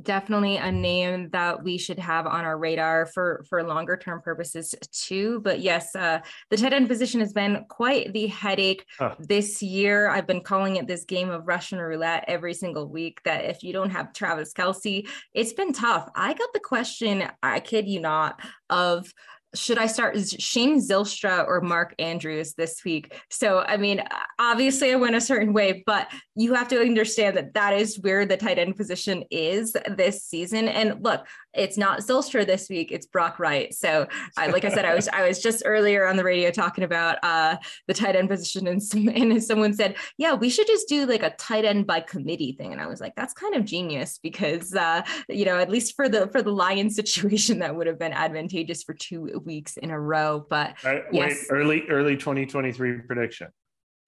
Definitely 0.03 0.57
a 0.59 0.71
name 0.71 1.31
that 1.31 1.63
we 1.63 1.79
should 1.79 1.99
have 1.99 2.27
on 2.27 2.45
our 2.45 2.59
radar 2.59 3.07
for 3.07 3.45
for 3.49 3.63
longer 3.63 3.97
term 3.97 4.21
purposes 4.21 4.75
too. 4.93 5.41
But 5.41 5.61
yes 5.61 5.95
uh 5.97 6.21
the 6.51 6.57
tight 6.57 6.73
end 6.73 6.89
position 6.89 7.21
has 7.21 7.33
been 7.33 7.65
quite 7.69 8.13
the 8.13 8.27
headache 8.27 8.85
Huh. 8.99 9.15
this 9.19 9.63
year. 9.63 10.09
I've 10.09 10.27
been 10.27 10.43
calling 10.43 10.77
it 10.77 10.87
this 10.87 11.05
game 11.05 11.31
of 11.31 11.47
russian 11.49 11.79
roulette 11.79 12.25
every 12.29 12.53
single 12.53 12.89
week 12.89 13.23
that 13.25 13.45
if 13.47 13.63
you 13.63 13.73
don't 13.73 13.91
have 13.91 14.13
Travis 14.13 14.53
Kelce 14.53 15.09
it's 15.33 15.53
been 15.53 15.73
tough. 15.73 16.09
I 16.15 16.35
got 16.35 16.53
the 16.53 16.61
question 16.61 17.25
i 17.43 17.61
kid 17.61 17.87
you 17.89 18.01
not 18.01 18.41
of 18.69 19.13
should 19.55 19.79
I 19.79 19.87
start 19.87 20.17
Shane 20.19 20.81
Zylstra 20.81 21.47
or 21.47 21.61
Mark 21.61 21.95
Andrews 21.99 22.55
this 22.55 22.85
week? 22.85 23.15
So, 23.31 23.61
I 23.61 23.77
mean, 23.77 24.03
obviously 24.39 24.93
I 24.93 24.97
went 24.97 25.17
a 25.17 25.21
certain 25.21 25.53
way, 25.53 25.83
but 25.87 26.09
you 26.35 26.55
have 26.55 26.69
to 26.69 26.81
understand 26.81 27.37
that 27.37 27.55
that 27.55 27.73
is 27.73 27.99
where 28.01 28.27
the 28.27 28.37
tight 28.37 28.59
end 28.59 28.77
position 28.77 29.25
is 29.31 29.75
this 29.89 30.25
season. 30.25 30.69
And 30.69 31.03
look, 31.03 31.27
it's 31.55 31.79
not 31.79 32.01
Zylstra 32.01 32.47
this 32.47 32.69
week; 32.69 32.93
it's 32.93 33.07
Brock 33.07 33.39
Wright. 33.39 33.73
So, 33.73 34.07
I, 34.37 34.49
like 34.49 34.65
I 34.65 34.69
said, 34.71 34.85
I 34.85 34.95
was 34.95 35.09
I 35.09 35.27
was 35.27 35.43
just 35.43 35.63
earlier 35.65 36.07
on 36.07 36.17
the 36.17 36.25
radio 36.25 36.51
talking 36.51 36.85
about 36.85 37.19
uh, 37.23 37.57
the 37.87 37.95
tight 37.95 38.17
end 38.17 38.29
position, 38.29 38.67
and 38.67 38.83
some, 38.83 39.09
and 39.09 39.43
someone 39.43 39.73
said, 39.73 39.97
"Yeah, 40.19 40.35
we 40.35 40.51
should 40.51 40.67
just 40.67 40.89
do 40.89 41.07
like 41.07 41.23
a 41.23 41.35
tight 41.37 41.65
end 41.65 41.87
by 41.87 42.01
committee 42.01 42.53
thing." 42.53 42.73
And 42.73 42.81
I 42.81 42.87
was 42.87 43.01
like, 43.01 43.15
"That's 43.17 43.33
kind 43.33 43.55
of 43.55 43.65
genius 43.65 44.19
because 44.23 44.75
uh, 44.75 45.03
you 45.29 45.45
know, 45.47 45.59
at 45.59 45.71
least 45.71 45.97
for 45.97 46.09
the 46.09 46.29
for 46.29 46.43
the 46.43 46.53
Lions 46.53 46.95
situation, 46.97 47.61
that 47.61 47.75
would 47.75 47.87
have 47.87 47.99
been 47.99 48.13
advantageous 48.13 48.83
for 48.83 48.93
two 48.93 49.29
weeks 49.41 49.77
in 49.77 49.91
a 49.91 50.01
row." 50.01 50.47
But 50.49 50.83
right, 50.85 51.05
yes. 51.13 51.47
Wait, 51.51 51.57
early 51.57 51.83
early 51.89 52.17
2023 52.17 53.01
prediction. 53.07 53.49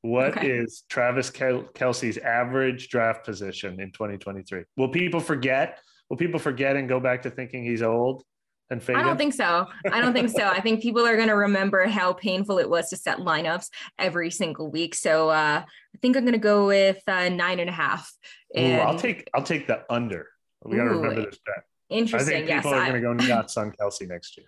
What 0.02 0.44
is 0.44 0.84
Okay. 0.84 0.94
Travis 0.94 1.28
Kel- 1.30 1.64
Kelce's 1.74 2.18
average 2.18 2.88
draft 2.88 3.24
position 3.24 3.80
in 3.80 3.90
2023? 3.90 4.62
Will 4.76 4.88
people 4.90 5.18
forget? 5.20 5.80
Will 6.08 6.16
people 6.16 6.38
forget 6.38 6.76
and 6.76 6.88
go 6.88 7.00
back 7.00 7.22
to 7.22 7.30
thinking 7.30 7.64
he's 7.64 7.82
old 7.82 8.22
and 8.70 8.80
faded? 8.82 9.02
I 9.02 9.04
don't 9.04 9.16
think 9.18 9.34
so. 9.34 9.66
I 9.90 10.00
don't 10.00 10.12
think 10.12 10.30
so. 10.30 10.46
I 10.46 10.60
think 10.60 10.82
people 10.82 11.04
are 11.04 11.16
going 11.16 11.28
to 11.28 11.34
remember 11.34 11.86
how 11.88 12.12
painful 12.12 12.58
it 12.60 12.70
was 12.70 12.90
to 12.90 12.96
set 12.96 13.18
lineups 13.18 13.68
every 13.98 14.30
single 14.30 14.70
week. 14.70 14.94
So 14.94 15.30
uh, 15.30 15.62
I 15.64 15.98
think 16.00 16.16
I'm 16.16 16.22
going 16.22 16.32
to 16.32 16.38
go 16.38 16.66
with 16.68 17.02
uh, 17.08 17.28
nine 17.30 17.58
and 17.58 17.68
a 17.68 17.72
half. 17.72 18.10
Ooh, 18.56 18.62
I'll 18.62 18.98
take 18.98 19.28
I'll 19.34 19.42
take 19.42 19.66
the 19.66 19.84
under. 19.92 20.28
We 20.64 20.76
got 20.76 20.84
to 20.84 20.90
remember 20.90 21.24
this 21.26 21.38
bet. 21.44 21.64
Interesting. 21.90 22.34
I 22.34 22.36
think 22.38 22.48
Yes. 22.48 22.62
people 22.62 22.78
are 22.78 23.00
going 23.00 23.18
to 23.18 23.26
go 23.26 23.34
nuts 23.34 23.56
on 23.56 23.72
Kelce 23.72 24.06
next 24.08 24.36
year. 24.36 24.46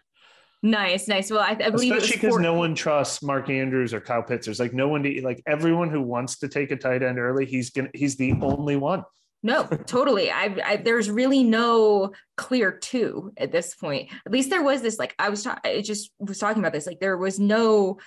Nice. 0.62 1.08
Nice. 1.08 1.30
Well, 1.30 1.40
I, 1.40 1.50
I 1.50 1.70
believe 1.70 1.92
Especially 1.92 2.20
because 2.20 2.38
no 2.38 2.54
one 2.54 2.74
trusts 2.74 3.22
Mark 3.22 3.50
Andrews 3.50 3.94
or 3.94 4.00
Kyle 4.00 4.22
Pitts. 4.22 4.46
There's 4.46 4.60
like 4.60 4.72
no 4.72 4.88
one 4.88 5.02
to 5.02 5.22
like 5.22 5.42
everyone 5.46 5.90
who 5.90 6.02
wants 6.02 6.38
to 6.38 6.48
take 6.48 6.70
a 6.70 6.76
tight 6.76 7.02
end 7.02 7.18
early. 7.18 7.46
He's 7.46 7.70
gonna 7.70 7.90
he's 7.94 8.16
the 8.16 8.32
only 8.40 8.76
one. 8.76 9.04
No, 9.42 9.64
totally. 9.64 10.30
I, 10.30 10.56
I 10.64 10.76
there's 10.76 11.10
really 11.10 11.42
no 11.42 12.12
clear 12.36 12.70
two 12.70 13.32
at 13.38 13.52
this 13.52 13.74
point. 13.74 14.10
At 14.26 14.32
least 14.32 14.50
there 14.50 14.62
was 14.62 14.82
this 14.82 14.98
like 14.98 15.14
I 15.18 15.30
was 15.30 15.42
ta- 15.42 15.60
I 15.64 15.80
just 15.80 16.10
was 16.18 16.38
talking 16.38 16.62
about 16.62 16.72
this 16.72 16.86
like 16.86 17.00
there 17.00 17.16
was 17.16 17.38
no 17.38 17.98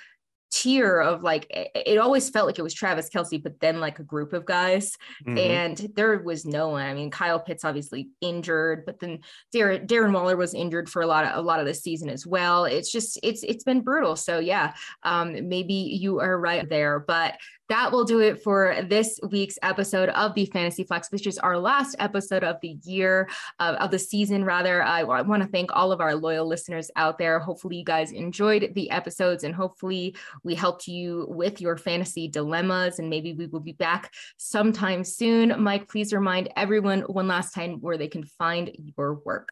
tier 0.54 1.00
of 1.00 1.24
like 1.24 1.48
it, 1.50 1.98
always 1.98 2.30
felt 2.30 2.46
like 2.46 2.60
it 2.60 2.62
was 2.62 2.76
Travis 2.76 3.10
Kelce, 3.10 3.42
but 3.42 3.60
then 3.60 3.80
like 3.80 3.98
a 3.98 4.04
group 4.04 4.34
of 4.34 4.46
guys, 4.46 4.96
Mhm. 5.26 5.40
and 5.40 5.78
there 5.96 6.20
was 6.20 6.46
no 6.46 6.70
one. 6.70 6.86
I 6.86 6.94
mean, 6.94 7.10
Kyle 7.10 7.40
Pitts 7.40 7.66
obviously 7.66 8.10
injured, 8.22 8.86
but 8.86 9.00
then 9.00 9.20
Darren 9.54 9.88
Darren 9.88 10.14
Waller 10.14 10.38
was 10.38 10.54
injured 10.54 10.90
for 10.90 11.02
a 11.02 11.08
lot 11.08 11.26
of 11.26 11.38
a 11.38 11.42
lot 11.42 11.60
of 11.60 11.66
the 11.66 11.74
season 11.74 12.08
as 12.10 12.28
well. 12.28 12.66
It's 12.66 12.92
just 12.92 13.18
it's 13.24 13.42
it's 13.44 13.64
been 13.64 13.82
brutal. 13.82 14.16
So 14.16 14.38
yeah, 14.38 14.74
um, 15.02 15.50
maybe 15.50 15.74
you 15.74 16.20
are 16.20 16.40
right 16.40 16.70
there, 16.70 17.00
but 17.00 17.36
that 17.74 17.92
will 17.92 18.04
do 18.04 18.20
it 18.20 18.40
for 18.40 18.78
this 18.88 19.20
week's 19.32 19.58
episode 19.64 20.10
of 20.10 20.36
the 20.36 20.46
Fantasy 20.46 20.84
Flex, 20.84 21.12
which 21.12 21.26
is 21.26 21.40
our 21.40 21.58
last 21.58 21.96
episode 21.98 22.44
of 22.44 22.58
the 22.62 22.78
year, 22.84 23.28
uh, 23.60 23.78
of 23.80 23.90
the 23.90 23.98
season, 23.98 24.46
rather. 24.46 24.84
I, 24.84 25.02
want 25.02 25.42
to 25.42 25.50
thank 25.50 25.72
all 25.74 25.92
of 25.92 26.00
our 26.00 26.14
loyal 26.14 26.46
listeners 26.46 26.92
out 26.96 27.18
there. 27.18 27.40
Hopefully, 27.40 27.78
you 27.78 27.84
guys 27.84 28.12
enjoyed 28.12 28.74
the 28.76 28.92
episodes 28.92 29.44
and 29.44 29.56
hopefully, 29.56 30.16
we 30.44 30.54
helped 30.54 30.88
you 30.88 31.26
with 31.28 31.62
your 31.62 31.76
fantasy 31.76 32.28
dilemmas. 32.28 33.00
And 33.00 33.10
maybe 33.10 33.34
we 33.34 33.48
will 33.48 33.60
be 33.60 33.72
back 33.74 34.14
sometime 34.38 35.04
soon. 35.04 35.60
Mike, 35.60 35.90
please 35.90 36.14
remind 36.14 36.50
everyone 36.56 37.02
one 37.02 37.28
last 37.28 37.56
time 37.56 37.82
where 37.82 37.98
they 37.98 38.08
can 38.08 38.24
find 38.24 38.70
your 38.96 39.16
work. 39.26 39.50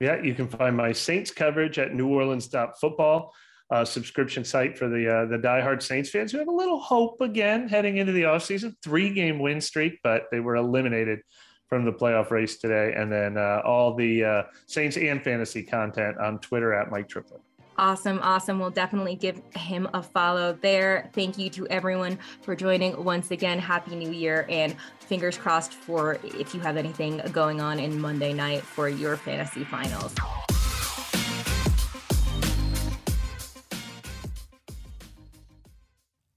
Yeah, 0.00 0.20
you 0.22 0.34
can 0.34 0.48
find 0.48 0.76
my 0.76 0.92
Saints 0.92 1.30
coverage 1.30 1.78
at 1.78 1.92
neworleans.football, 1.92 3.32
uh, 3.70 3.84
subscription 3.84 4.44
site 4.44 4.76
for 4.76 4.88
the 4.88 5.08
uh, 5.08 5.24
the 5.26 5.38
diehard 5.38 5.82
Saints 5.82 6.10
fans 6.10 6.32
who 6.32 6.38
have 6.38 6.48
a 6.48 6.52
little 6.52 6.78
hope 6.78 7.20
again 7.20 7.68
heading 7.68 7.96
into 7.96 8.12
the 8.12 8.22
offseason. 8.22 8.74
Three 8.82 9.12
game 9.12 9.38
win 9.38 9.60
streak, 9.60 10.00
but 10.02 10.24
they 10.30 10.40
were 10.40 10.56
eliminated 10.56 11.20
from 11.68 11.84
the 11.84 11.92
playoff 11.92 12.30
race 12.30 12.58
today, 12.58 12.94
and 12.96 13.10
then 13.10 13.38
uh, 13.38 13.62
all 13.64 13.94
the 13.94 14.24
uh, 14.24 14.42
Saints 14.66 14.96
and 14.96 15.22
fantasy 15.22 15.62
content 15.62 16.18
on 16.18 16.38
Twitter 16.38 16.74
at 16.74 16.90
Mike 16.90 17.08
Triplett. 17.08 17.40
Awesome, 17.76 18.20
awesome. 18.22 18.60
We'll 18.60 18.70
definitely 18.70 19.16
give 19.16 19.40
him 19.56 19.88
a 19.94 20.02
follow 20.02 20.56
there. 20.62 21.10
Thank 21.12 21.38
you 21.38 21.50
to 21.50 21.66
everyone 21.68 22.18
for 22.42 22.54
joining 22.54 23.02
once 23.02 23.32
again. 23.32 23.58
Happy 23.58 23.96
New 23.96 24.12
Year 24.12 24.46
and 24.48 24.76
fingers 25.00 25.36
crossed 25.36 25.72
for 25.72 26.18
if 26.22 26.54
you 26.54 26.60
have 26.60 26.76
anything 26.76 27.20
going 27.32 27.60
on 27.60 27.80
in 27.80 28.00
Monday 28.00 28.32
night 28.32 28.62
for 28.62 28.88
your 28.88 29.16
fantasy 29.16 29.64
finals. 29.64 30.14